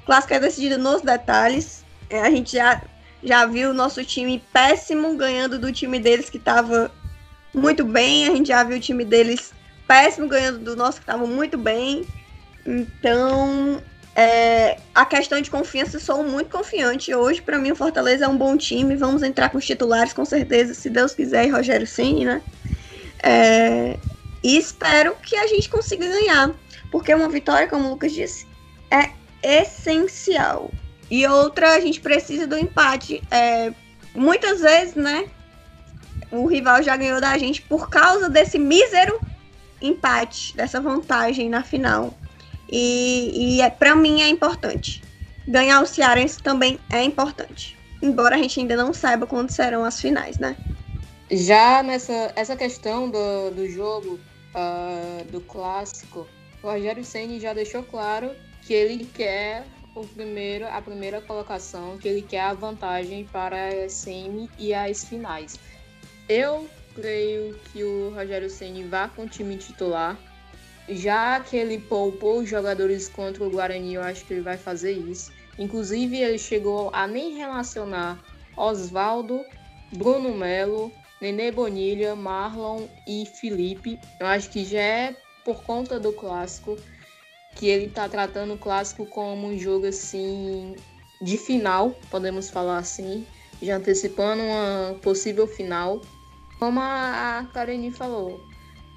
[0.05, 1.84] Clássico é decidido nos detalhes.
[2.11, 2.80] É, a gente já,
[3.23, 6.91] já viu o nosso time péssimo ganhando do time deles que estava
[7.51, 8.28] muito bem.
[8.28, 9.51] A gente já viu o time deles
[9.88, 12.05] péssimo ganhando do nosso que estava muito bem.
[12.66, 13.82] Então,
[14.16, 17.13] é, a questão de confiança, sou muito confiante.
[17.13, 18.95] Hoje, para mim, o Fortaleza é um bom time.
[18.95, 22.41] Vamos entrar com os titulares, com certeza, se Deus quiser, e Rogério Ceni, né?
[23.22, 23.97] É,
[24.43, 26.51] e espero que a gente consiga ganhar,
[26.91, 28.47] porque uma vitória, como o Lucas disse,
[28.89, 29.09] é
[29.61, 30.72] essencial.
[31.09, 33.22] E outra, a gente precisa do empate.
[33.30, 33.74] É,
[34.13, 35.28] muitas vezes, né?
[36.32, 39.20] O rival já ganhou da gente por causa desse mísero
[39.82, 42.13] empate, dessa vantagem na final.
[42.70, 45.01] E, e é, para mim é importante.
[45.47, 47.78] Ganhar o Cearense também é importante.
[48.01, 50.55] Embora a gente ainda não saiba quando serão as finais, né?
[51.30, 54.20] Já nessa essa questão do, do jogo,
[54.53, 56.28] uh, do clássico,
[56.61, 62.07] o Rogério Ceni já deixou claro que ele quer o primeiro, a primeira colocação, que
[62.07, 65.57] ele quer a vantagem para a semi e as finais.
[66.28, 70.18] Eu creio que o Rogério Ceni vá com o time titular.
[70.88, 74.92] Já que ele poupou os jogadores contra o Guarani, eu acho que ele vai fazer
[74.92, 75.32] isso.
[75.58, 78.24] Inclusive, ele chegou a nem relacionar
[78.56, 79.44] Oswaldo,
[79.92, 84.00] Bruno Melo, Nenê Bonilha, Marlon e Felipe.
[84.20, 86.78] Eu acho que já é por conta do clássico
[87.56, 90.76] que ele tá tratando o clássico como um jogo assim
[91.22, 93.26] de final, podemos falar assim,
[93.62, 96.02] já antecipando uma possível final.
[96.60, 98.42] Como a Karine falou,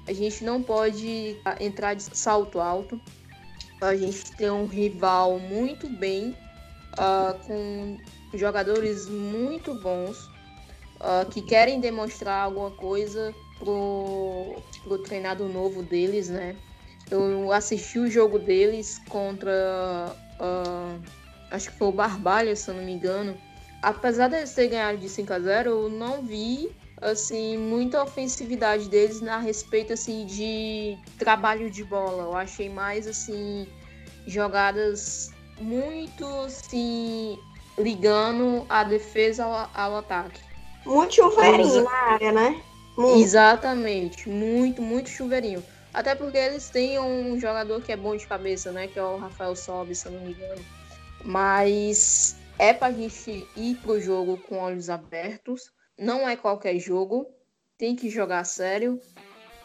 [0.09, 2.99] a gente não pode entrar de salto alto.
[3.79, 6.35] A gente tem um rival muito bem,
[6.93, 7.97] uh, com
[8.33, 10.17] jogadores muito bons,
[10.99, 16.55] uh, que querem demonstrar alguma coisa pro, pro treinador novo deles, né?
[17.11, 20.15] Eu assisti o jogo deles contra.
[20.39, 20.99] Uh,
[21.51, 23.37] acho que foi o Barbalha, se eu não me engano.
[23.83, 26.71] Apesar de eles terem ganhado de 5 a 0 eu não vi
[27.01, 32.23] assim muita ofensividade deles na respeito assim de trabalho de bola.
[32.23, 33.67] Eu achei mais assim
[34.27, 37.37] jogadas muito assim
[37.77, 40.41] ligando a defesa ao, ao ataque.
[40.85, 42.61] Muito chuveirinho na área, né?
[42.97, 43.23] Muito.
[43.23, 45.63] Exatamente, muito, muito chuveirinho.
[45.93, 48.87] Até porque eles têm um jogador que é bom de cabeça, né?
[48.87, 50.63] Que é o Rafael Sobe, se eu não me engano.
[51.23, 55.71] Mas é pra gente ir pro jogo com olhos abertos.
[55.99, 57.27] Não é qualquer jogo.
[57.77, 59.01] Tem que jogar sério.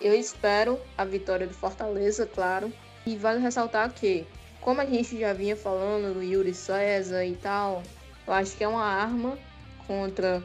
[0.00, 2.72] Eu espero a vitória do Fortaleza, claro.
[3.06, 4.26] E vale ressaltar que,
[4.60, 7.84] como a gente já vinha falando do Yuri César e tal,
[8.26, 9.38] eu acho que é uma arma
[9.86, 10.42] contra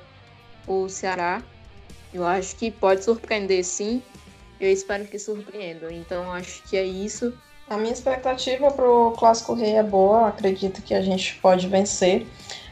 [0.68, 1.42] o Ceará.
[2.14, 4.04] Eu acho que pode surpreender sim.
[4.60, 5.92] Eu espero que surpreenda.
[5.92, 7.34] Então acho que é isso.
[7.68, 10.28] A minha expectativa para o Clássico Rei é boa.
[10.28, 12.28] Acredito que a gente pode vencer.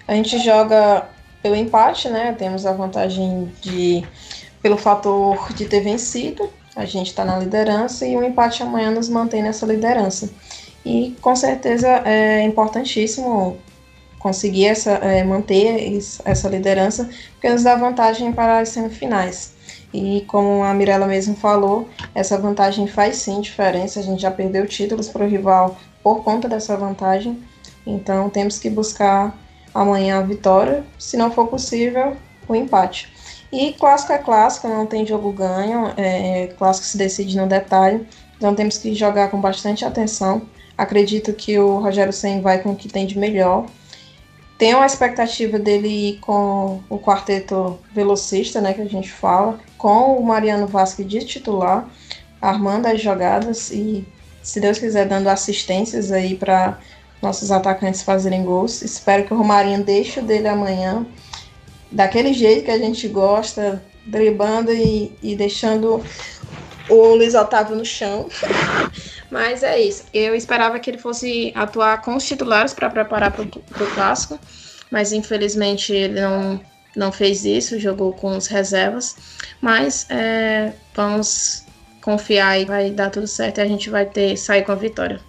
[0.07, 1.09] A gente joga
[1.41, 2.33] pelo empate, né?
[2.38, 4.03] Temos a vantagem de
[4.61, 6.49] pelo fator de ter vencido.
[6.75, 10.29] A gente está na liderança e o empate amanhã nos mantém nessa liderança.
[10.85, 13.57] E com certeza é importantíssimo
[14.19, 19.55] conseguir essa, é, manter essa liderança, porque nos dá vantagem para as semifinais.
[19.93, 23.99] E como a Mirella mesmo falou, essa vantagem faz sim diferença.
[23.99, 27.41] A gente já perdeu títulos para o rival por conta dessa vantagem.
[27.85, 29.38] Então temos que buscar
[29.82, 32.15] amanhã a vitória, se não for possível,
[32.47, 33.13] o empate.
[33.51, 38.05] E clássico é clássico, não tem jogo ganho, é, clássico se decide no detalhe,
[38.36, 40.41] então temos que jogar com bastante atenção.
[40.78, 43.65] Acredito que o Rogério Sen vai com o que tem de melhor
[44.57, 50.17] tenho a expectativa dele ir com o quarteto velocista, né, que a gente fala, com
[50.17, 51.88] o Mariano Vasque de titular,
[52.41, 54.05] armando as jogadas e,
[54.41, 56.80] se Deus quiser, dando assistências aí para
[57.22, 58.82] nossos atacantes fazerem gols.
[58.82, 61.05] Espero que o Romarinho deixe o dele amanhã,
[61.91, 66.03] daquele jeito que a gente gosta, dribando e, e deixando
[66.89, 68.28] o Luiz Otávio no chão.
[69.30, 70.05] Mas é isso.
[70.13, 74.39] Eu esperava que ele fosse atuar com os titulares para preparar para o clássico,
[74.89, 76.61] mas infelizmente ele não,
[76.95, 79.18] não fez isso, jogou com os reservas.
[79.59, 81.65] Mas é, vamos
[82.01, 85.20] confiar e vai dar tudo certo e a gente vai ter sair com a vitória.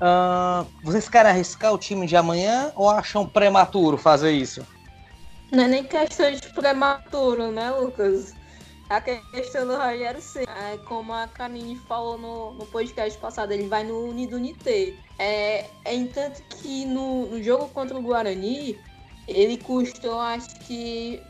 [0.00, 4.66] Uh, vocês querem arriscar o time de amanhã ou acham prematuro fazer isso?
[5.52, 8.34] Não é nem questão de prematuro, né, Lucas?
[8.90, 13.68] a questão do Rogério Ceni, é, como a Karine falou no, no podcast passado, ele
[13.68, 14.92] vai no Unidunité.
[15.16, 18.76] É, é entanto que no, no jogo contra o Guarani,
[19.28, 21.22] ele custou, acho que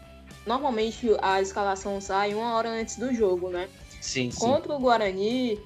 [0.47, 3.69] normalmente a escalação sai uma hora antes do jogo, né?
[4.01, 4.41] Sim, sim.
[4.41, 5.61] Contra o Guarani,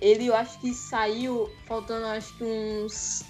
[0.00, 3.22] ele eu acho que saiu faltando acho que uns,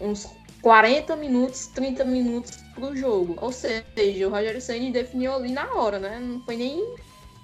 [0.00, 0.28] uns
[0.62, 3.36] 40 minutos, 30 minutos pro jogo.
[3.40, 6.18] Ou seja, o Rogério Senni definiu ali na hora, né?
[6.20, 6.94] Não foi nem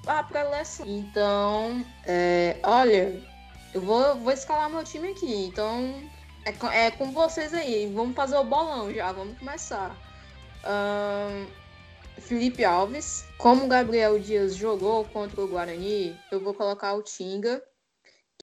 [0.07, 0.87] a preleção.
[0.87, 3.20] Então, é, olha,
[3.72, 5.47] eu vou, vou escalar meu time aqui.
[5.47, 5.95] Então,
[6.45, 7.91] é, é com vocês aí.
[7.95, 9.97] Vamos fazer o bolão já, vamos começar.
[10.66, 11.47] Um,
[12.20, 13.24] Felipe Alves.
[13.39, 17.62] Como o Gabriel Dias jogou contra o Guarani, eu vou colocar o Tinga,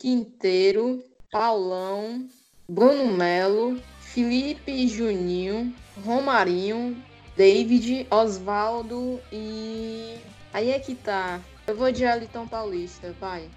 [0.02, 0.99] Quinteiro,
[1.32, 2.28] Paulão,
[2.68, 5.72] Bruno Melo, Felipe Juninho,
[6.04, 6.97] Romarinho,
[7.38, 10.18] David, Osvaldo e.
[10.52, 11.39] Aí é que tá.
[11.68, 13.47] Eu vou de Elton Paulista, vai.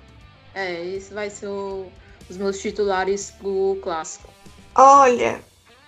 [0.54, 1.90] É, esse vai ser o,
[2.28, 4.28] os meus titulares pro clássico.
[4.74, 5.42] Olha,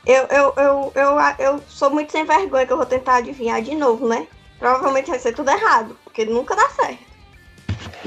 [0.06, 3.74] eu, eu, eu, eu, eu sou muito sem vergonha que eu vou tentar adivinhar de
[3.74, 4.26] novo, né?
[4.58, 7.15] Provavelmente vai ser tudo errado, porque nunca dá certo.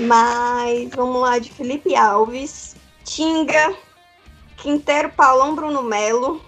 [0.07, 3.75] Mas vamos lá de Felipe Alves, Tinga,
[4.55, 6.41] Quinteiro Paulão Bruno Melo,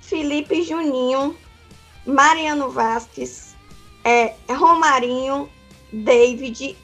[0.00, 1.36] Felipe Juninho,
[2.06, 3.56] Mariano Vasques,
[4.04, 5.50] é, Romarinho,
[5.92, 6.76] David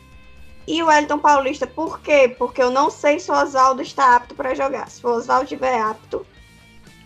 [0.66, 2.34] e o Wellington Paulista, por quê?
[2.36, 4.90] Porque eu não sei se o Oswaldo está apto para jogar.
[4.90, 6.26] Se o Oswaldo estiver apto,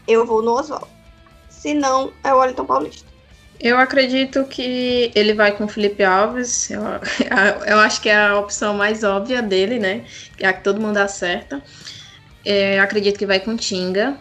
[0.08, 0.88] eu vou no Oswaldo.
[1.50, 3.13] Se não, é o Wellington Paulista.
[3.60, 6.70] Eu acredito que ele vai com o Felipe Alves.
[6.70, 6.82] Eu,
[7.66, 10.04] eu acho que é a opção mais óbvia dele, né?
[10.38, 11.62] É a que todo mundo acerta.
[12.44, 14.16] É, acredito que vai com Tinga,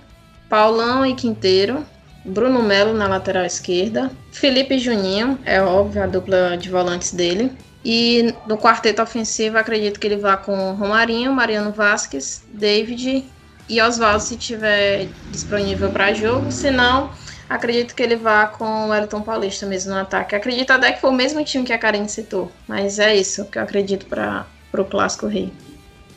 [0.50, 1.86] Paulão e Quinteiro,
[2.24, 7.52] Bruno Melo na lateral esquerda, Felipe Juninho, é óbvio, a dupla de volantes dele.
[7.84, 13.26] E no quarteto ofensivo, acredito que ele vá com Romarinho, Mariano Vasquez, David
[13.68, 16.50] e Oswaldo se tiver disponível para jogo.
[16.50, 17.12] Se não,
[17.54, 20.36] acredito que ele vá com o Elton Paulista mesmo no ataque.
[20.36, 22.52] Acredito até que foi o mesmo time que a Karen citou.
[22.68, 25.54] Mas é isso que eu acredito para o Clássico Rei.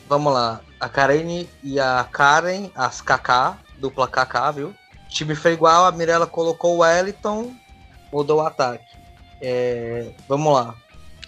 [0.09, 0.61] Vamos lá.
[0.79, 4.67] A Karen e a Karen, as KK, dupla KK, viu?
[4.69, 7.53] O time foi igual, a Mirella colocou o Wellington,
[8.11, 8.97] mudou o ataque.
[9.41, 10.75] É, vamos lá.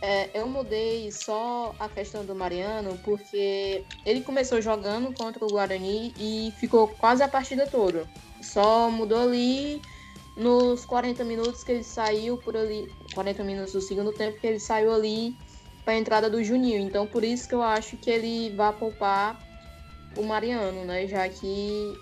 [0.02, 6.14] É, eu mudei só a questão do Mariano porque ele começou jogando contra o Guarani
[6.18, 8.08] e ficou quase a partida toda.
[8.42, 9.82] Só mudou ali
[10.40, 14.60] nos 40 minutos que ele saiu por ali, 40 minutos do segundo tempo que ele
[14.60, 15.36] saiu ali
[15.84, 16.80] para a entrada do Juninho.
[16.80, 19.38] Então por isso que eu acho que ele vai poupar
[20.16, 21.06] o Mariano, né?
[21.08, 21.94] Já que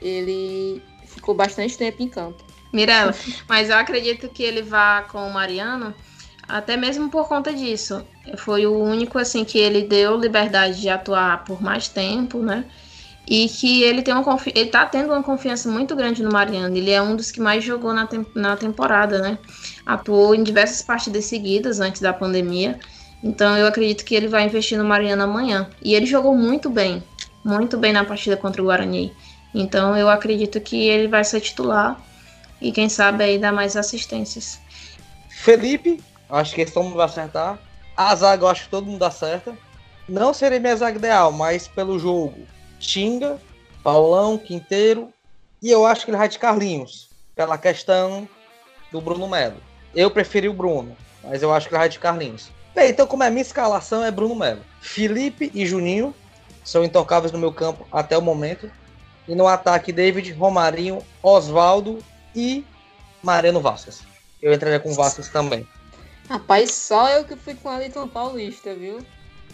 [0.00, 2.44] ele ficou bastante tempo em campo.
[2.72, 3.14] Mirella,
[3.48, 5.94] mas eu acredito que ele vá com o Mariano
[6.48, 8.06] até mesmo por conta disso.
[8.36, 12.64] Foi o único assim que ele deu liberdade de atuar por mais tempo, né?
[13.26, 16.76] E que ele tem uma ele tá tendo uma confiança muito grande no Mariano.
[16.76, 19.38] Ele é um dos que mais jogou na, tem na temporada, né?
[19.86, 22.78] Atuou em diversas partidas seguidas antes da pandemia.
[23.22, 25.70] Então eu acredito que ele vai investir no Mariano amanhã.
[25.80, 27.02] E ele jogou muito bem,
[27.44, 29.12] muito bem na partida contra o Guarani.
[29.54, 32.00] Então eu acredito que ele vai ser titular
[32.60, 34.60] e quem sabe aí dar mais assistências.
[35.28, 36.00] Felipe,
[36.32, 37.58] Acho que todo mundo vai acertar.
[37.94, 39.54] A zaga eu acho que todo mundo acerta.
[40.08, 42.46] Não seria minha zaga ideal, mas pelo jogo.
[42.82, 43.40] Xinga,
[43.82, 45.12] Paulão, Quinteiro.
[45.62, 47.08] E eu acho que ele vai de Carlinhos.
[47.34, 48.28] Pela questão
[48.90, 49.56] do Bruno Melo.
[49.94, 52.50] Eu preferi o Bruno, mas eu acho que ele vai de Carlinhos.
[52.74, 54.60] Bem, então como é minha escalação é Bruno Melo.
[54.80, 56.14] Felipe e Juninho
[56.64, 58.70] são intocáveis no meu campo até o momento.
[59.28, 61.98] E no ataque, David, Romarinho, Oswaldo
[62.34, 62.64] e
[63.22, 64.02] Mariano Vasquez.
[64.40, 65.66] Eu entraria com Vasquez também.
[66.28, 68.98] Rapaz, só eu que fui com a Elton Paulista, viu?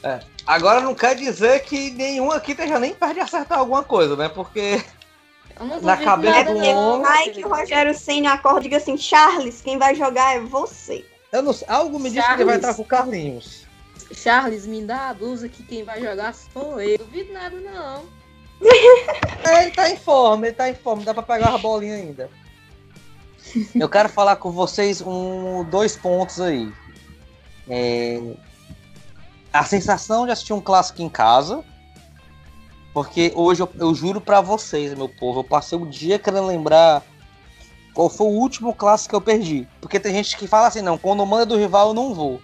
[0.03, 0.21] É.
[0.47, 4.29] Agora não quer dizer que nenhum aqui esteja nem perto de acertar alguma coisa, né?
[4.29, 4.83] Porque
[5.83, 7.07] na cabeça do homem.
[7.07, 11.05] Ai, que o Rogério Senna acorda e diga assim: Charles, quem vai jogar é você.
[11.33, 11.67] Eu não sei.
[11.69, 13.67] Algo me diz que ele vai estar com o Carlinhos.
[14.15, 16.99] Charles, me dá a blusa que quem vai jogar sou eu.
[16.99, 18.05] Não duvido nada, não.
[19.45, 22.31] é, ele tá em forma, ele tá em forma, dá pra pegar a bolinha ainda.
[23.75, 26.73] Eu quero falar com vocês um, dois pontos aí.
[27.69, 28.21] É,
[29.59, 31.65] a sensação de assistir um clássico em casa.
[32.95, 37.03] Porque hoje eu, eu juro para vocês, meu povo, eu passei o dia querendo lembrar
[37.93, 39.69] qual foi o último clássico que eu perdi.
[39.81, 42.41] Porque tem gente que fala assim, não, quando manda do rival eu não vou.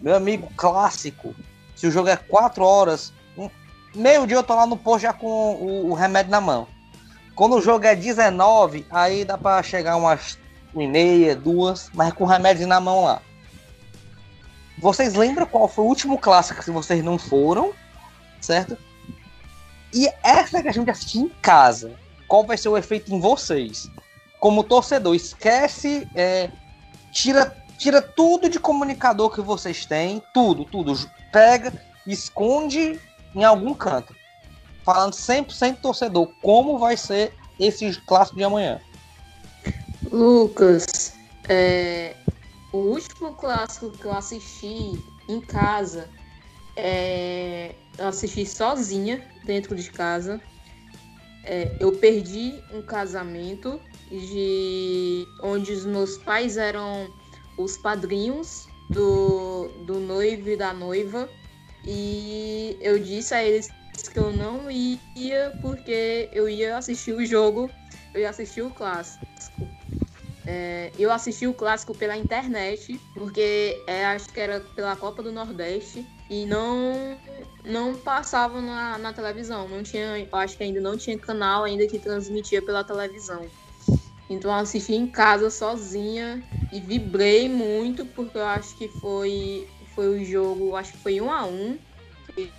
[0.00, 1.34] Meu amigo, clássico.
[1.74, 3.50] Se o jogo é 4 horas, um,
[3.94, 6.66] meio dia eu tô lá no posto já com o, o remédio na mão.
[7.34, 10.38] Quando o jogo é 19, aí dá para chegar umas
[10.74, 13.20] 1 e meia, duas, mas com remédio na mão lá.
[14.78, 17.72] Vocês lembram qual foi o último clássico se vocês não foram,
[18.40, 18.76] certo?
[19.92, 21.94] E essa que a gente assistir em casa,
[22.28, 23.88] qual vai ser o efeito em vocês?
[24.38, 26.50] Como torcedor, esquece, é,
[27.10, 30.94] tira, tira tudo de comunicador que vocês têm, tudo, tudo,
[31.32, 31.72] pega,
[32.06, 33.00] esconde
[33.34, 34.14] em algum canto
[34.86, 38.80] falando 100% torcedor, como vai ser esse clássico de amanhã?
[40.12, 41.14] Lucas,
[41.48, 42.14] é,
[42.72, 44.98] o último clássico que eu assisti
[45.28, 46.08] em casa,
[46.76, 50.40] é, eu assisti sozinha dentro de casa.
[51.44, 57.08] É, eu perdi um casamento de onde os meus pais eram
[57.56, 61.28] os padrinhos do, do noivo e da noiva.
[61.84, 63.70] E eu disse a eles
[64.12, 67.70] que eu não ia porque eu ia assistir o jogo,
[68.12, 69.24] eu ia assistir o clássico.
[70.46, 75.32] É, eu assisti o clássico pela internet, porque é, acho que era pela Copa do
[75.32, 77.18] Nordeste e não
[77.64, 81.84] não passava na, na televisão, não tinha, eu acho que ainda não tinha canal ainda
[81.88, 83.44] que transmitia pela televisão.
[84.30, 86.42] Então eu assisti em casa sozinha
[86.72, 89.66] e vibrei muito porque eu acho que foi
[89.96, 91.76] foi o jogo, acho que foi um a um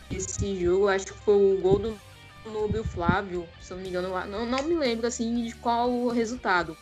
[0.09, 2.01] esse jogo, acho que foi o gol do
[2.45, 6.75] Nubio Flávio, se não me engano, não, não me lembro assim de qual o resultado,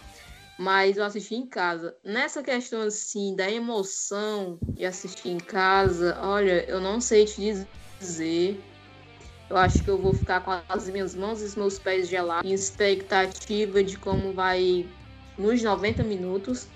[0.57, 1.95] mas eu assisti em casa.
[2.03, 7.67] Nessa questão assim da emoção de assistir em casa, olha, eu não sei te
[7.99, 8.63] dizer.
[9.49, 12.49] Eu acho que eu vou ficar com as minhas mãos e os meus pés gelados,
[12.49, 14.87] em expectativa de como vai
[15.37, 16.67] nos 90 minutos.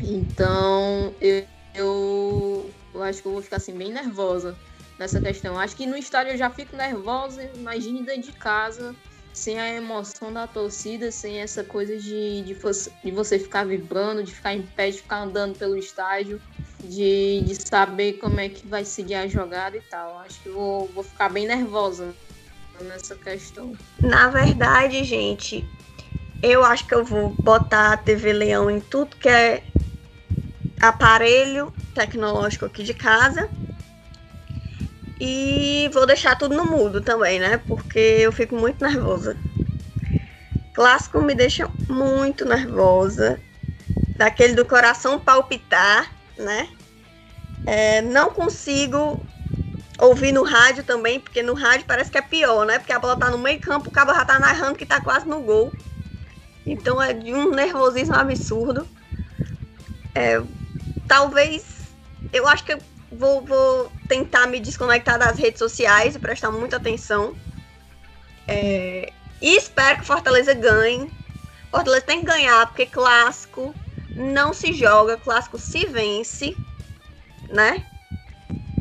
[0.00, 1.44] Então, eu,
[1.74, 4.56] eu, eu acho que eu vou ficar assim bem nervosa
[4.98, 5.58] nessa questão.
[5.58, 8.94] Acho que no estádio eu já fico nervosa, imagine dentro de casa,
[9.32, 12.54] sem a emoção da torcida, sem essa coisa de, de,
[13.04, 16.40] de você ficar vibrando, de ficar em pé, de ficar andando pelo estádio.
[16.82, 20.18] de, de saber como é que vai seguir a jogada e tal.
[20.18, 22.14] Acho que vou, vou ficar bem nervosa
[22.80, 23.74] nessa questão.
[24.02, 25.64] Na verdade, gente,
[26.42, 29.62] eu acho que eu vou botar a TV Leão em tudo que é
[30.80, 33.50] aparelho tecnológico aqui de casa.
[35.20, 37.58] E vou deixar tudo no mudo também, né?
[37.58, 39.36] Porque eu fico muito nervosa.
[40.72, 43.38] Clássico me deixa muito nervosa.
[44.16, 46.68] Daquele do coração palpitar, né?
[47.66, 49.22] É, não consigo
[49.98, 52.78] ouvir no rádio também, porque no rádio parece que é pior, né?
[52.78, 55.28] Porque a bola tá no meio campo, o cabo já tá narrando que tá quase
[55.28, 55.74] no gol.
[56.64, 58.86] Então é de um nervosismo absurdo.
[60.14, 60.42] É,
[61.06, 61.80] talvez.
[62.32, 62.78] Eu acho que eu
[63.10, 67.32] vou, vou, tentar me desconectar das redes sociais e prestar muita atenção.
[68.48, 71.08] É, e espero que Fortaleza ganhe.
[71.70, 73.72] Fortaleza tem que ganhar, porque clássico
[74.16, 76.56] não se joga, clássico se vence,
[77.48, 77.86] né?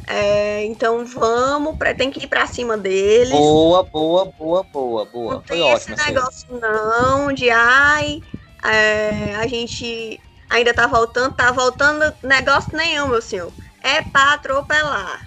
[0.07, 3.29] É, então vamos, tem que ir para cima deles.
[3.29, 5.33] Boa, boa, boa, boa, boa.
[5.35, 5.93] Não Foi tem ótimo.
[5.93, 8.23] Esse negócio não de ai,
[8.63, 10.19] é, a gente
[10.49, 13.51] ainda tá voltando, tá voltando negócio nenhum, meu senhor.
[13.81, 15.25] É para atropelar.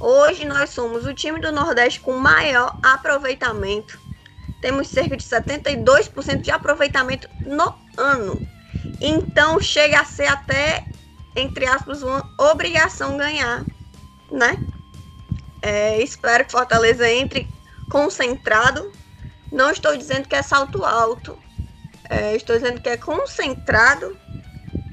[0.00, 3.98] Hoje nós somos o time do Nordeste com maior aproveitamento.
[4.60, 8.40] Temos cerca de 72% de aproveitamento no ano.
[9.00, 10.86] Então chega a ser até,
[11.36, 13.64] entre aspas, uma obrigação ganhar
[14.30, 14.58] né?
[15.62, 17.48] É, espero que Fortaleza entre
[17.88, 18.92] concentrado.
[19.50, 21.38] Não estou dizendo que é salto alto.
[22.08, 24.18] É, estou dizendo que é concentrado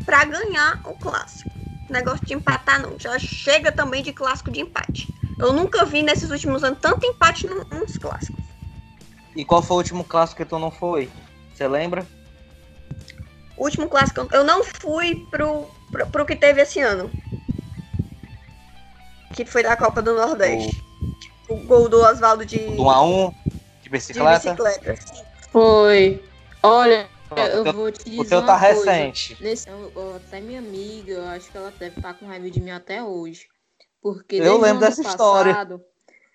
[0.05, 1.49] para ganhar o clássico.
[1.91, 2.97] Negócio de empatar não.
[2.97, 5.13] Já chega também de clássico de empate.
[5.37, 8.41] Eu nunca vi nesses últimos anos tanto empate nos clássicos.
[9.35, 11.09] E qual foi o último clássico que tu não foi?
[11.53, 12.05] Você lembra?
[13.57, 17.11] O último clássico, eu não fui pro, pro, pro que teve esse ano
[19.33, 20.83] que foi da Copa do Nordeste.
[21.49, 22.57] O, o gol do Oswaldo de.
[22.57, 23.33] Do 1x1
[23.81, 24.39] de bicicleta?
[24.39, 25.23] De bicicleta, sim.
[25.51, 26.23] Foi.
[26.63, 27.07] Olha,
[27.37, 28.21] eu teu, vou te dizer.
[28.21, 28.91] O teu tá coisa.
[28.91, 29.37] recente.
[29.41, 29.67] Nesse,
[30.15, 33.01] até minha amiga, eu acho que ela deve estar tá com raiva de mim até
[33.03, 33.47] hoje.
[34.01, 35.81] Porque eu lembro dessa passado, história.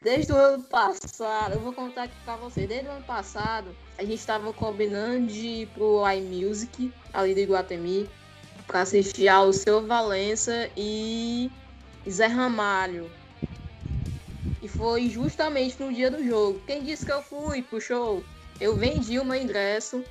[0.02, 2.68] Desde o ano passado, eu vou contar aqui pra vocês.
[2.68, 8.08] Desde o ano passado, a gente tava combinando de ir pro iMusic, ali do Iguatemi,
[8.66, 11.50] pra assistir ao Seu Valença e
[12.08, 13.10] Zé Ramalho.
[14.62, 16.60] E foi justamente no dia do jogo.
[16.66, 18.22] Quem disse que eu fui pro show?
[18.60, 20.04] Eu vendi o meu ingresso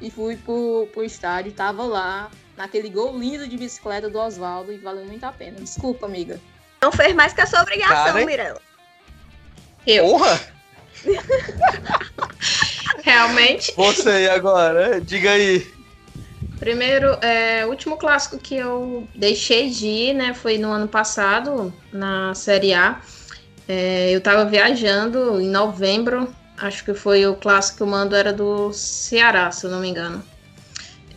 [0.00, 1.52] e fui pro, pro estádio.
[1.52, 5.58] Tava lá, naquele gol lindo de bicicleta do Oswaldo e valeu muito a pena.
[5.60, 6.40] Desculpa, amiga.
[6.80, 8.60] Não fez mais que a sua obrigação, Cara, Mirella.
[9.86, 10.04] Eu.
[10.04, 10.40] Porra!
[13.02, 13.72] Realmente.
[13.76, 15.66] Você agora, diga aí.
[16.58, 21.72] Primeiro, é, o último clássico que eu deixei de ir, né, foi no ano passado,
[21.92, 23.00] na Série A.
[23.68, 26.28] É, eu tava viajando em novembro,
[26.60, 29.88] acho que foi o clássico que o mando era do Ceará, se eu não me
[29.88, 30.22] engano.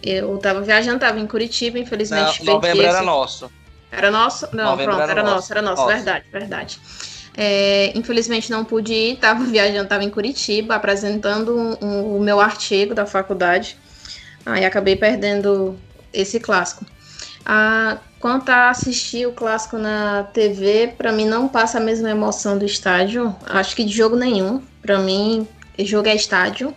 [0.01, 2.43] Eu tava viajando, tava em Curitiba, infelizmente.
[2.43, 3.51] Não, novembro era nosso.
[3.91, 4.47] Era nosso?
[4.53, 5.93] Não, novembro pronto, era, era nosso, era nosso, nosso.
[5.93, 6.79] verdade, verdade.
[7.37, 12.39] É, infelizmente não pude ir, tava viajando, tava em Curitiba, apresentando um, um, o meu
[12.39, 13.77] artigo da faculdade.
[14.45, 15.77] Aí acabei perdendo
[16.11, 16.85] esse clássico.
[18.21, 22.63] Quanto a assistir o clássico na TV, para mim não passa a mesma emoção do
[22.63, 23.35] estádio.
[23.47, 24.61] Acho que de jogo nenhum.
[24.79, 25.47] Para mim,
[25.79, 26.71] jogo é estádio.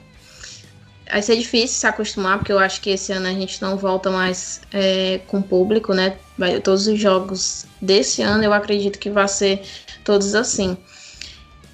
[1.10, 4.10] Vai ser difícil se acostumar, porque eu acho que esse ano a gente não volta
[4.10, 6.16] mais é, com público, né?
[6.62, 9.62] Todos os jogos desse ano eu acredito que vai ser
[10.02, 10.78] todos assim.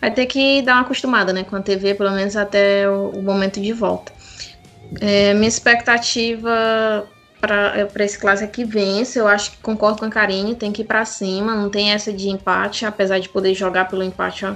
[0.00, 1.44] Vai ter que dar uma acostumada, né?
[1.44, 4.12] Com a TV, pelo menos até o, o momento de volta.
[5.00, 7.08] É, minha expectativa
[7.40, 9.18] para esse clássico é que vence.
[9.18, 12.12] Eu acho que concordo com a Karine, tem que ir para cima, não tem essa
[12.12, 14.46] de empate, apesar de poder jogar pelo empate,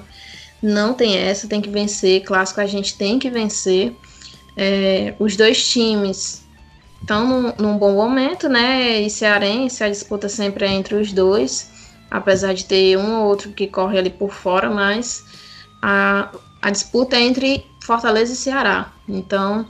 [0.62, 2.22] não tem essa, tem que vencer.
[2.22, 3.96] Clássico a gente tem que vencer.
[4.56, 6.44] É, os dois times
[7.00, 9.00] estão num, num, bom momento, né?
[9.00, 11.70] E Cearense, a disputa sempre é entre os dois,
[12.10, 15.24] apesar de ter um ou outro que corre ali por fora, mas
[15.82, 16.30] a,
[16.62, 18.92] a disputa é entre Fortaleza e Ceará.
[19.08, 19.66] Então,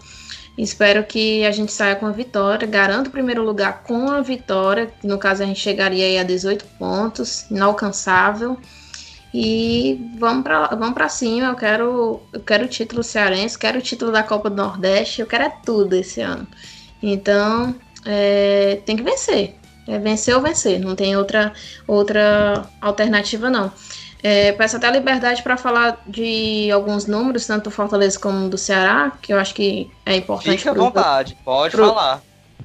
[0.57, 2.67] Espero que a gente saia com a vitória.
[2.67, 4.93] Garanto o primeiro lugar com a vitória.
[5.03, 8.57] No caso, a gente chegaria aí a 18 pontos, inalcançável.
[9.33, 11.49] E vamos para vamos pra cima.
[11.49, 15.21] Eu quero, eu quero o título cearense, quero o título da Copa do Nordeste.
[15.21, 16.47] Eu quero é tudo esse ano.
[17.03, 17.75] Então,
[18.05, 19.57] é, tem que vencer.
[19.89, 20.79] É vencer ou vencer.
[20.79, 21.53] Não tem outra,
[21.87, 23.73] outra alternativa, não.
[24.27, 28.57] É, peço até a liberdade para falar de alguns números, tanto do Fortaleza como do
[28.57, 30.57] Ceará, que eu acho que é importante.
[30.57, 32.23] Fique à vontade, pode pro, falar.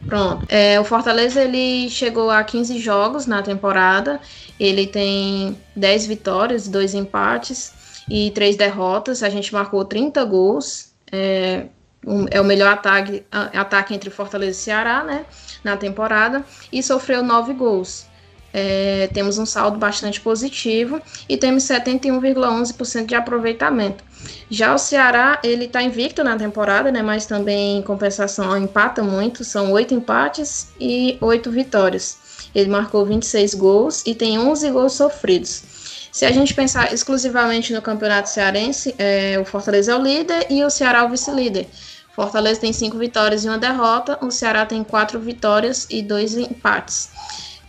[0.07, 0.45] Pronto.
[0.47, 4.21] É, o Fortaleza ele chegou a 15 jogos na temporada.
[4.57, 7.73] Ele tem 10 vitórias, 2 empates
[8.09, 9.21] e 3 derrotas.
[9.21, 10.93] A gente marcou 30 gols.
[11.11, 11.65] É,
[12.07, 15.25] um, é o melhor ataque, ataque entre Fortaleza e Ceará, né?
[15.61, 16.41] Na temporada.
[16.71, 18.08] E sofreu 9 gols.
[18.53, 24.03] É, temos um saldo bastante positivo e temos 71,11% de aproveitamento.
[24.49, 29.43] Já o Ceará, ele está invicto na temporada, né, mas também em compensação empata muito,
[29.43, 32.17] são oito empates e oito vitórias.
[32.53, 35.63] Ele marcou 26 gols e tem 11 gols sofridos.
[36.11, 40.63] Se a gente pensar exclusivamente no campeonato cearense, é, o Fortaleza é o líder e
[40.63, 41.67] o Ceará é o vice-líder.
[42.15, 47.09] Fortaleza tem cinco vitórias e uma derrota, o Ceará tem quatro vitórias e dois empates.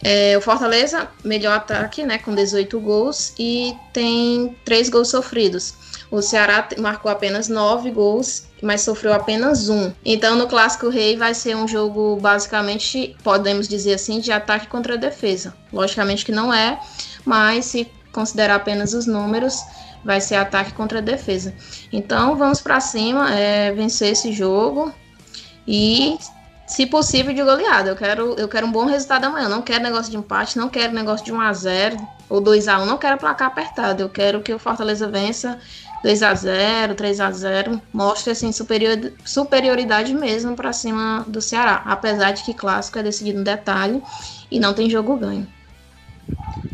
[0.03, 5.75] É, o Fortaleza, melhor ataque, né, com 18 gols e tem 3 gols sofridos.
[6.11, 9.93] O Ceará marcou apenas 9 gols, mas sofreu apenas um.
[10.05, 14.97] Então, no Clássico Rei vai ser um jogo basicamente, podemos dizer assim, de ataque contra
[14.97, 15.55] defesa.
[15.73, 16.81] Logicamente que não é,
[17.25, 19.63] mas se considerar apenas os números,
[20.05, 21.55] vai ser ataque contra defesa.
[21.93, 24.93] Então, vamos para cima, é, vencer esse jogo
[25.67, 26.19] e
[26.71, 27.91] se possível, de goleada.
[27.91, 29.47] Eu quero, eu quero um bom resultado amanhã.
[29.47, 32.85] Eu não quero negócio de empate, não quero negócio de 1x0 ou 2x1.
[32.85, 34.05] Não quero placar apertado.
[34.05, 35.59] Eu quero que o Fortaleza vença
[36.05, 37.83] 2x0, 3x0.
[37.93, 41.83] Mostre assim, superior, superioridade mesmo para cima do Ceará.
[41.85, 44.01] Apesar de que clássico é decidido no detalhe
[44.49, 45.49] e não tem jogo ganho.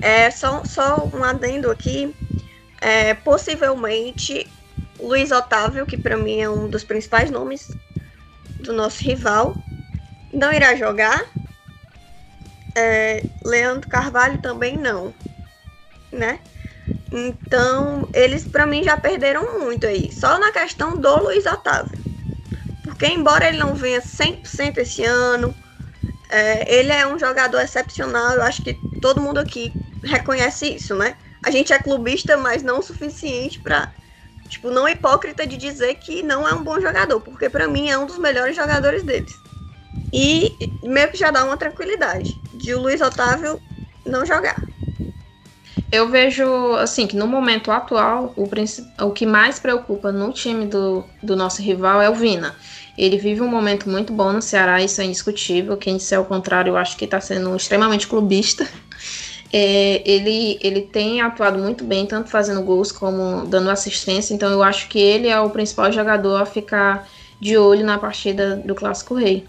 [0.02, 2.14] É, só, só um adendo aqui.
[2.82, 4.46] É, possivelmente,
[5.00, 7.74] Luiz Otávio, que para mim é um dos principais nomes
[8.60, 9.56] do nosso rival,
[10.36, 11.24] não irá jogar.
[12.76, 15.12] É, Leandro Carvalho também não,
[16.12, 16.38] né?
[17.10, 20.12] Então, eles para mim já perderam muito aí.
[20.12, 21.98] Só na questão do Luiz Otávio.
[22.84, 25.54] Porque embora ele não venha 100% esse ano,
[26.28, 28.34] é, ele é um jogador excepcional.
[28.34, 29.72] Eu acho que todo mundo aqui
[30.04, 31.16] reconhece isso, né?
[31.44, 33.90] A gente é clubista, mas não o suficiente para
[34.48, 37.88] tipo, não é hipócrita de dizer que não é um bom jogador, porque para mim
[37.88, 39.45] é um dos melhores jogadores deles.
[40.12, 43.60] E meio que já dá uma tranquilidade de o Luiz Otávio
[44.04, 44.64] não jogar.
[45.90, 48.48] Eu vejo, assim, que no momento atual, o,
[49.04, 52.56] o que mais preocupa no time do, do nosso rival é o Vina.
[52.98, 55.76] Ele vive um momento muito bom no Ceará, isso é indiscutível.
[55.76, 58.66] Quem disser o contrário, eu acho que está sendo extremamente clubista.
[59.52, 64.62] É, ele, ele tem atuado muito bem, tanto fazendo gols como dando assistência, então eu
[64.62, 67.08] acho que ele é o principal jogador a ficar
[67.40, 69.46] de olho na partida do Clássico Rei.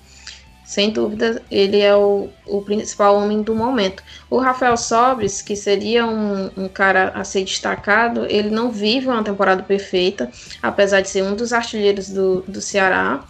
[0.68, 4.04] Sem dúvida, ele é o, o principal homem do momento.
[4.30, 9.24] O Rafael Sobres, que seria um, um, cara a ser destacado, ele não vive uma
[9.24, 10.30] temporada perfeita,
[10.62, 13.24] apesar de ser um dos artilheiros do, do Ceará,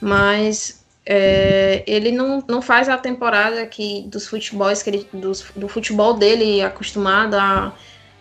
[0.00, 5.68] mas é, ele não, não faz a temporada que dos futebols que ele, dos, do
[5.68, 7.72] futebol dele acostumado a,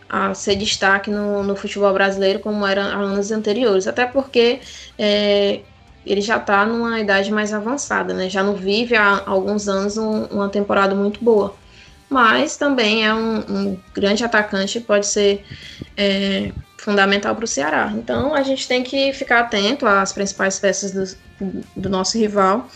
[0.07, 4.59] a ser destaque no, no futebol brasileiro como era anos anteriores, até porque
[4.99, 5.61] é,
[6.05, 8.29] ele já está numa idade mais avançada, né?
[8.29, 11.53] Já não vive há alguns anos um, uma temporada muito boa.
[12.09, 15.45] Mas também é um, um grande atacante, pode ser
[15.95, 17.93] é, fundamental para o Ceará.
[17.95, 20.91] Então a gente tem que ficar atento às principais peças
[21.39, 22.67] do, do nosso rival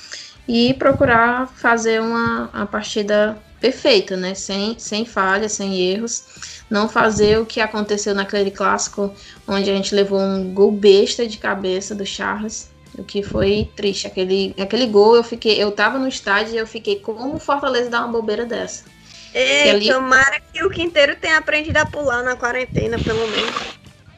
[0.48, 4.36] e procurar fazer uma, uma partida perfeita, né?
[4.36, 6.64] Sem, sem falhas, sem erros.
[6.70, 9.14] Não fazer o que aconteceu naquele clássico
[9.48, 14.08] onde a gente levou um gol besta de cabeça do Charles o que foi triste.
[14.08, 17.90] Aquele, aquele gol, eu fiquei, eu tava no estádio e eu fiquei, como o Fortaleza
[17.90, 18.86] dá uma bobeira dessa?
[19.34, 19.90] Ei, ali...
[19.90, 23.54] tomara que o Quinteiro tenha aprendido a pular na quarentena, pelo menos.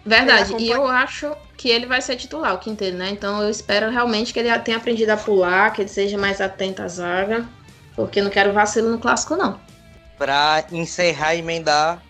[0.06, 3.10] Verdade, e eu acho que ele vai ser titular, o Quinteiro, né?
[3.10, 6.82] Então eu espero realmente que ele tenha aprendido a pular, que ele seja mais atento
[6.82, 7.46] à zaga,
[7.96, 9.60] porque não quero vacilo no clássico, não.
[10.18, 12.02] Para encerrar e emendar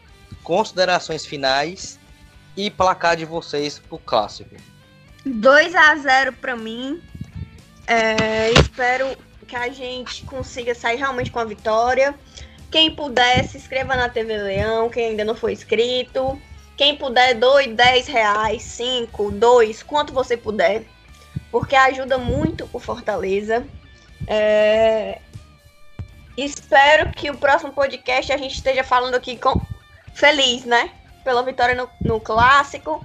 [0.44, 1.98] considerações finais
[2.56, 4.56] e placar de vocês pro clássico.
[5.28, 7.02] 2 a 0 para mim.
[7.86, 9.16] É, espero
[9.48, 12.14] que a gente consiga sair realmente com a vitória.
[12.70, 16.40] Quem puder, se inscreva na TV Leão, quem ainda não foi inscrito.
[16.76, 20.84] Quem puder, doe 10 reais, 5, 2, quanto você puder.
[21.50, 23.66] Porque ajuda muito o Fortaleza.
[24.28, 25.20] É...
[26.38, 29.60] Espero que o próximo podcast a gente esteja falando aqui com
[30.14, 30.92] feliz, né?
[31.24, 33.04] Pela vitória no, no clássico.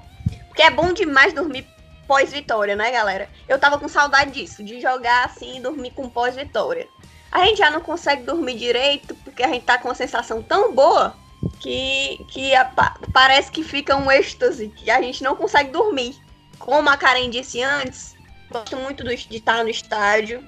[0.49, 1.67] Porque é bom demais dormir
[2.07, 3.29] pós-vitória, né, galera?
[3.49, 6.89] Eu tava com saudade disso, de jogar assim e dormir com pós-vitória.
[7.31, 10.75] A gente já não consegue dormir direito porque a gente tá com uma sensação tão
[10.75, 11.17] boa
[11.61, 12.65] que, que a,
[13.13, 16.15] parece que fica um êxtase, que a gente não consegue dormir.
[16.59, 18.15] Como a Karen disse antes,
[18.51, 20.45] gosto muito do, de estar no estádio.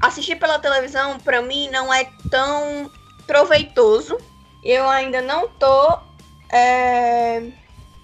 [0.00, 2.90] assistir pela televisão, para mim, não é tão
[3.26, 4.16] proveitoso.
[4.64, 5.98] Eu ainda não tô.
[6.50, 7.42] É...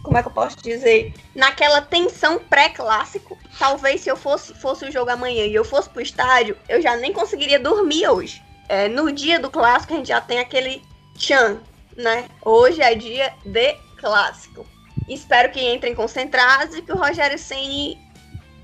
[0.05, 1.15] Como é que eu posso dizer?
[1.35, 3.39] Naquela tensão pré-clássico.
[3.59, 6.95] Talvez se eu fosse, fosse o jogo amanhã e eu fosse pro estádio, eu já
[6.97, 8.43] nem conseguiria dormir hoje.
[8.69, 10.83] É, no dia do clássico, a gente já tem aquele
[11.17, 11.59] tchan,
[11.97, 12.27] né?
[12.45, 14.67] Hoje é dia de clássico.
[15.09, 17.99] Espero que entrem concentrados e que o Rogério Ceni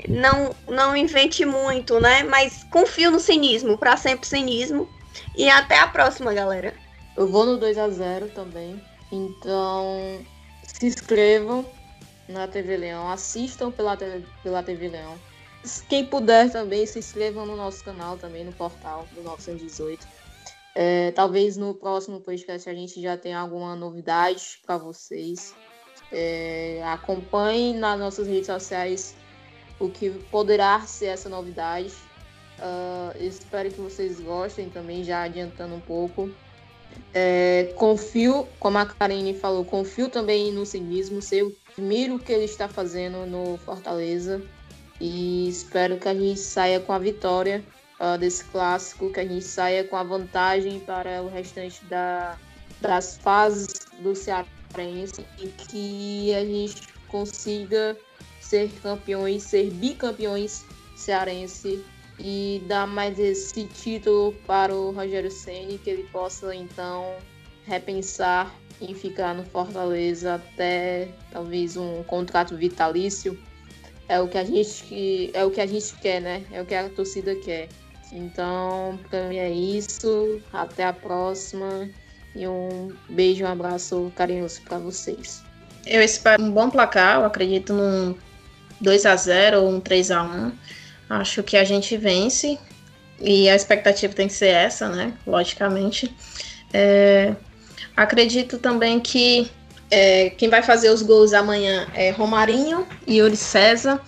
[0.08, 2.22] não, não invente muito, né?
[2.22, 4.86] Mas confio no cinismo, para sempre cinismo.
[5.34, 6.74] E até a próxima, galera.
[7.16, 8.80] Eu vou no 2 a 0 também.
[9.10, 10.20] Então,
[10.80, 11.66] se inscrevam
[12.26, 13.98] na TV Leão, assistam pela,
[14.42, 15.18] pela TV Leão.
[15.90, 20.08] Quem puder também, se inscrevam no nosso canal também, no portal do 918.
[20.74, 25.54] É, talvez no próximo podcast a gente já tenha alguma novidade para vocês.
[26.10, 29.14] É, acompanhem nas nossas redes sociais
[29.78, 31.92] o que poderá ser essa novidade.
[32.58, 36.30] Uh, espero que vocês gostem também, já adiantando um pouco.
[37.12, 42.44] É, confio, como a Karine falou, confio também no cinismo, eu admiro o que ele
[42.44, 44.40] está fazendo no Fortaleza
[45.00, 47.64] e espero que a gente saia com a vitória
[47.98, 52.38] uh, desse clássico, que a gente saia com a vantagem para o restante da,
[52.80, 57.96] das fases do Cearense e que a gente consiga
[58.40, 60.64] ser campeões, ser bicampeões
[60.94, 61.84] cearense
[62.22, 67.14] e dar mais esse título para o Rogério Ceni que ele possa então
[67.66, 73.38] repensar em ficar no Fortaleza até talvez um contrato vitalício.
[74.08, 76.44] É o que a gente é o que a gente quer né?
[76.50, 77.68] É o que a torcida quer.
[78.12, 80.40] Então para mim é isso.
[80.52, 81.88] Até a próxima.
[82.34, 85.42] E um beijo um abraço carinhoso para vocês.
[85.86, 87.20] Eu espero um bom placar.
[87.20, 88.14] Eu acredito num
[88.80, 90.52] 2 a 0 ou um 3 a 1
[91.10, 92.56] Acho que a gente vence
[93.20, 95.12] e a expectativa tem que ser essa, né?
[95.26, 96.14] Logicamente.
[96.72, 97.34] É,
[97.96, 99.50] acredito também que
[99.90, 104.00] é, quem vai fazer os gols amanhã é Romarinho e Yuri César.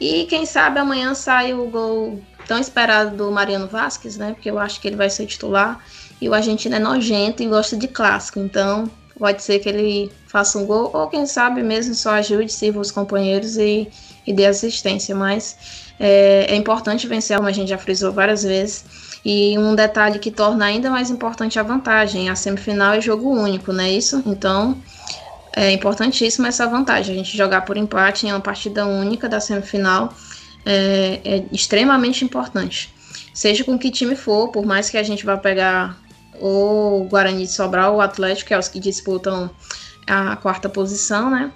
[0.00, 4.32] E quem sabe amanhã sai o gol tão esperado do Mariano Vasquez, né?
[4.32, 5.82] Porque eu acho que ele vai ser titular.
[6.20, 8.40] E o argentino é nojento e gosta de clássico.
[8.40, 12.80] Então pode ser que ele faça um gol, ou quem sabe mesmo só ajude, sirva
[12.80, 13.88] os companheiros e
[14.26, 15.56] e dê assistência, mas
[16.02, 18.86] é, é importante vencer, como a gente já frisou várias vezes.
[19.22, 23.70] E um detalhe que torna ainda mais importante a vantagem: a semifinal é jogo único,
[23.70, 24.22] não é isso?
[24.24, 24.78] Então
[25.54, 27.14] é importantíssima essa vantagem.
[27.14, 30.14] A gente jogar por empate em uma partida única da semifinal
[30.64, 32.94] é, é extremamente importante.
[33.34, 35.98] Seja com que time for, por mais que a gente vá pegar
[36.40, 39.50] o Guarani de Sobral o Atlético, que é os que disputam
[40.06, 41.52] a quarta posição, né?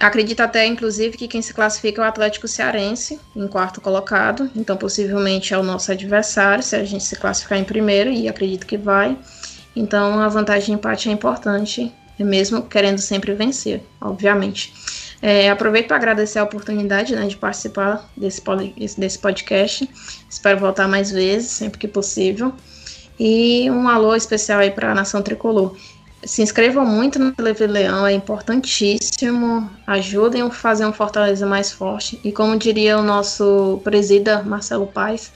[0.00, 4.48] Acredito até, inclusive, que quem se classifica é o Atlético Cearense, em quarto colocado.
[4.54, 8.66] Então, possivelmente é o nosso adversário, se a gente se classificar em primeiro, e acredito
[8.66, 9.18] que vai.
[9.74, 14.72] Então, a vantagem de empate é importante, mesmo querendo sempre vencer, obviamente.
[15.20, 18.40] É, aproveito para agradecer a oportunidade né, de participar desse,
[18.96, 19.88] desse podcast.
[20.30, 22.52] Espero voltar mais vezes, sempre que possível.
[23.18, 25.76] E um alô especial aí para a Nação Tricolor
[26.24, 29.70] se inscrevam muito no Leve Leão, é importantíssimo.
[29.86, 32.20] Ajudem a fazer um Fortaleza mais forte.
[32.24, 35.32] E como diria o nosso presida Marcelo Paes,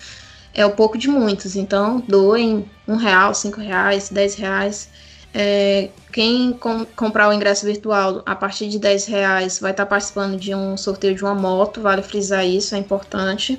[0.54, 1.56] é o pouco de muitos.
[1.56, 4.88] Então, doem um real, cinco reais, dez reais.
[5.34, 10.38] É, quem com, comprar o ingresso virtual a partir de 10 reais vai estar participando
[10.38, 13.58] de um sorteio de uma moto, vale frisar isso, é importante.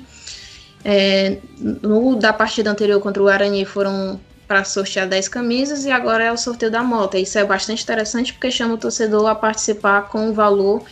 [0.84, 6.24] É, no da partida anterior contra o Guarani foram para sortear 10 camisas e agora
[6.24, 7.16] é o sorteio da moto.
[7.16, 10.84] Isso é bastante interessante porque chama o torcedor a participar com um valor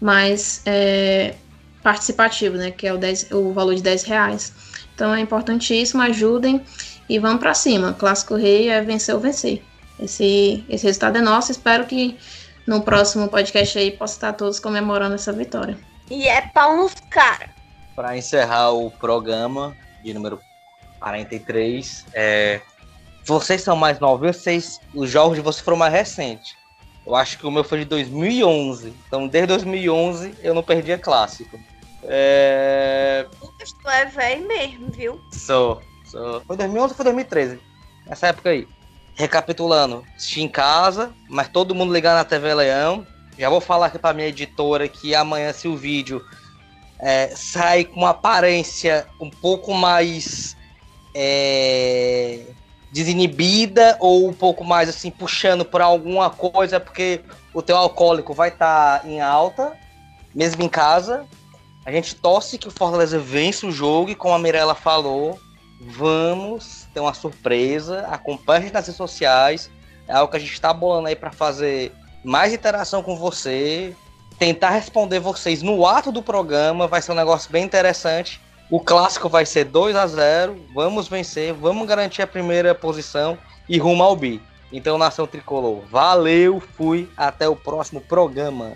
[0.00, 1.34] mais é,
[1.82, 2.70] participativo, né?
[2.70, 4.52] Que é o, 10, o valor de 10 reais.
[4.94, 6.64] Então é importantíssimo, ajudem
[7.08, 7.92] e vamos para cima.
[7.92, 9.62] Clássico Rei é vencer ou vencer.
[9.98, 11.52] Esse, esse resultado é nosso.
[11.52, 12.18] Espero que
[12.66, 15.78] no próximo podcast aí possa estar todos comemorando essa vitória.
[16.10, 17.50] E é pau nos caras.
[17.94, 20.40] Para encerrar o programa de número
[21.00, 22.60] 43, é,
[23.26, 26.56] vocês são mais novos, vocês, os jogos de vocês foram mais recentes.
[27.04, 28.94] Eu acho que o meu foi de 2011.
[29.06, 31.58] Então, desde 2011, eu não perdia clássico.
[32.04, 33.26] É...
[33.82, 35.20] Tu é velho mesmo, viu?
[35.32, 36.40] Sou, sou.
[36.42, 37.60] Foi 2011 ou foi 2013?
[38.06, 38.66] Nessa época aí.
[39.14, 43.06] Recapitulando, assisti em casa, mas todo mundo ligando na TV Leão.
[43.38, 46.24] Já vou falar aqui pra minha editora que amanhã, se o vídeo
[47.00, 50.56] é, sai com uma aparência um pouco mais.
[51.14, 52.46] É
[52.92, 57.20] desinibida ou um pouco mais assim puxando por alguma coisa porque
[57.52, 59.72] o teu alcoólico vai estar tá em alta,
[60.34, 61.24] mesmo em casa.
[61.84, 65.38] A gente torce que o Fortaleza vença o jogo e como a Mirella falou,
[65.80, 68.06] vamos ter uma surpresa.
[68.08, 69.70] Acompanhe nas redes sociais.
[70.08, 71.92] É algo que a gente está bolando aí para fazer
[72.24, 73.94] mais interação com você.
[74.38, 76.86] Tentar responder vocês no ato do programa.
[76.86, 78.40] Vai ser um negócio bem interessante.
[78.68, 83.38] O clássico vai ser 2 a 0 Vamos vencer, vamos garantir a primeira posição
[83.68, 84.42] e rumo ao bi.
[84.72, 88.72] Então, Nação Tricolor, valeu, fui, até o próximo programa.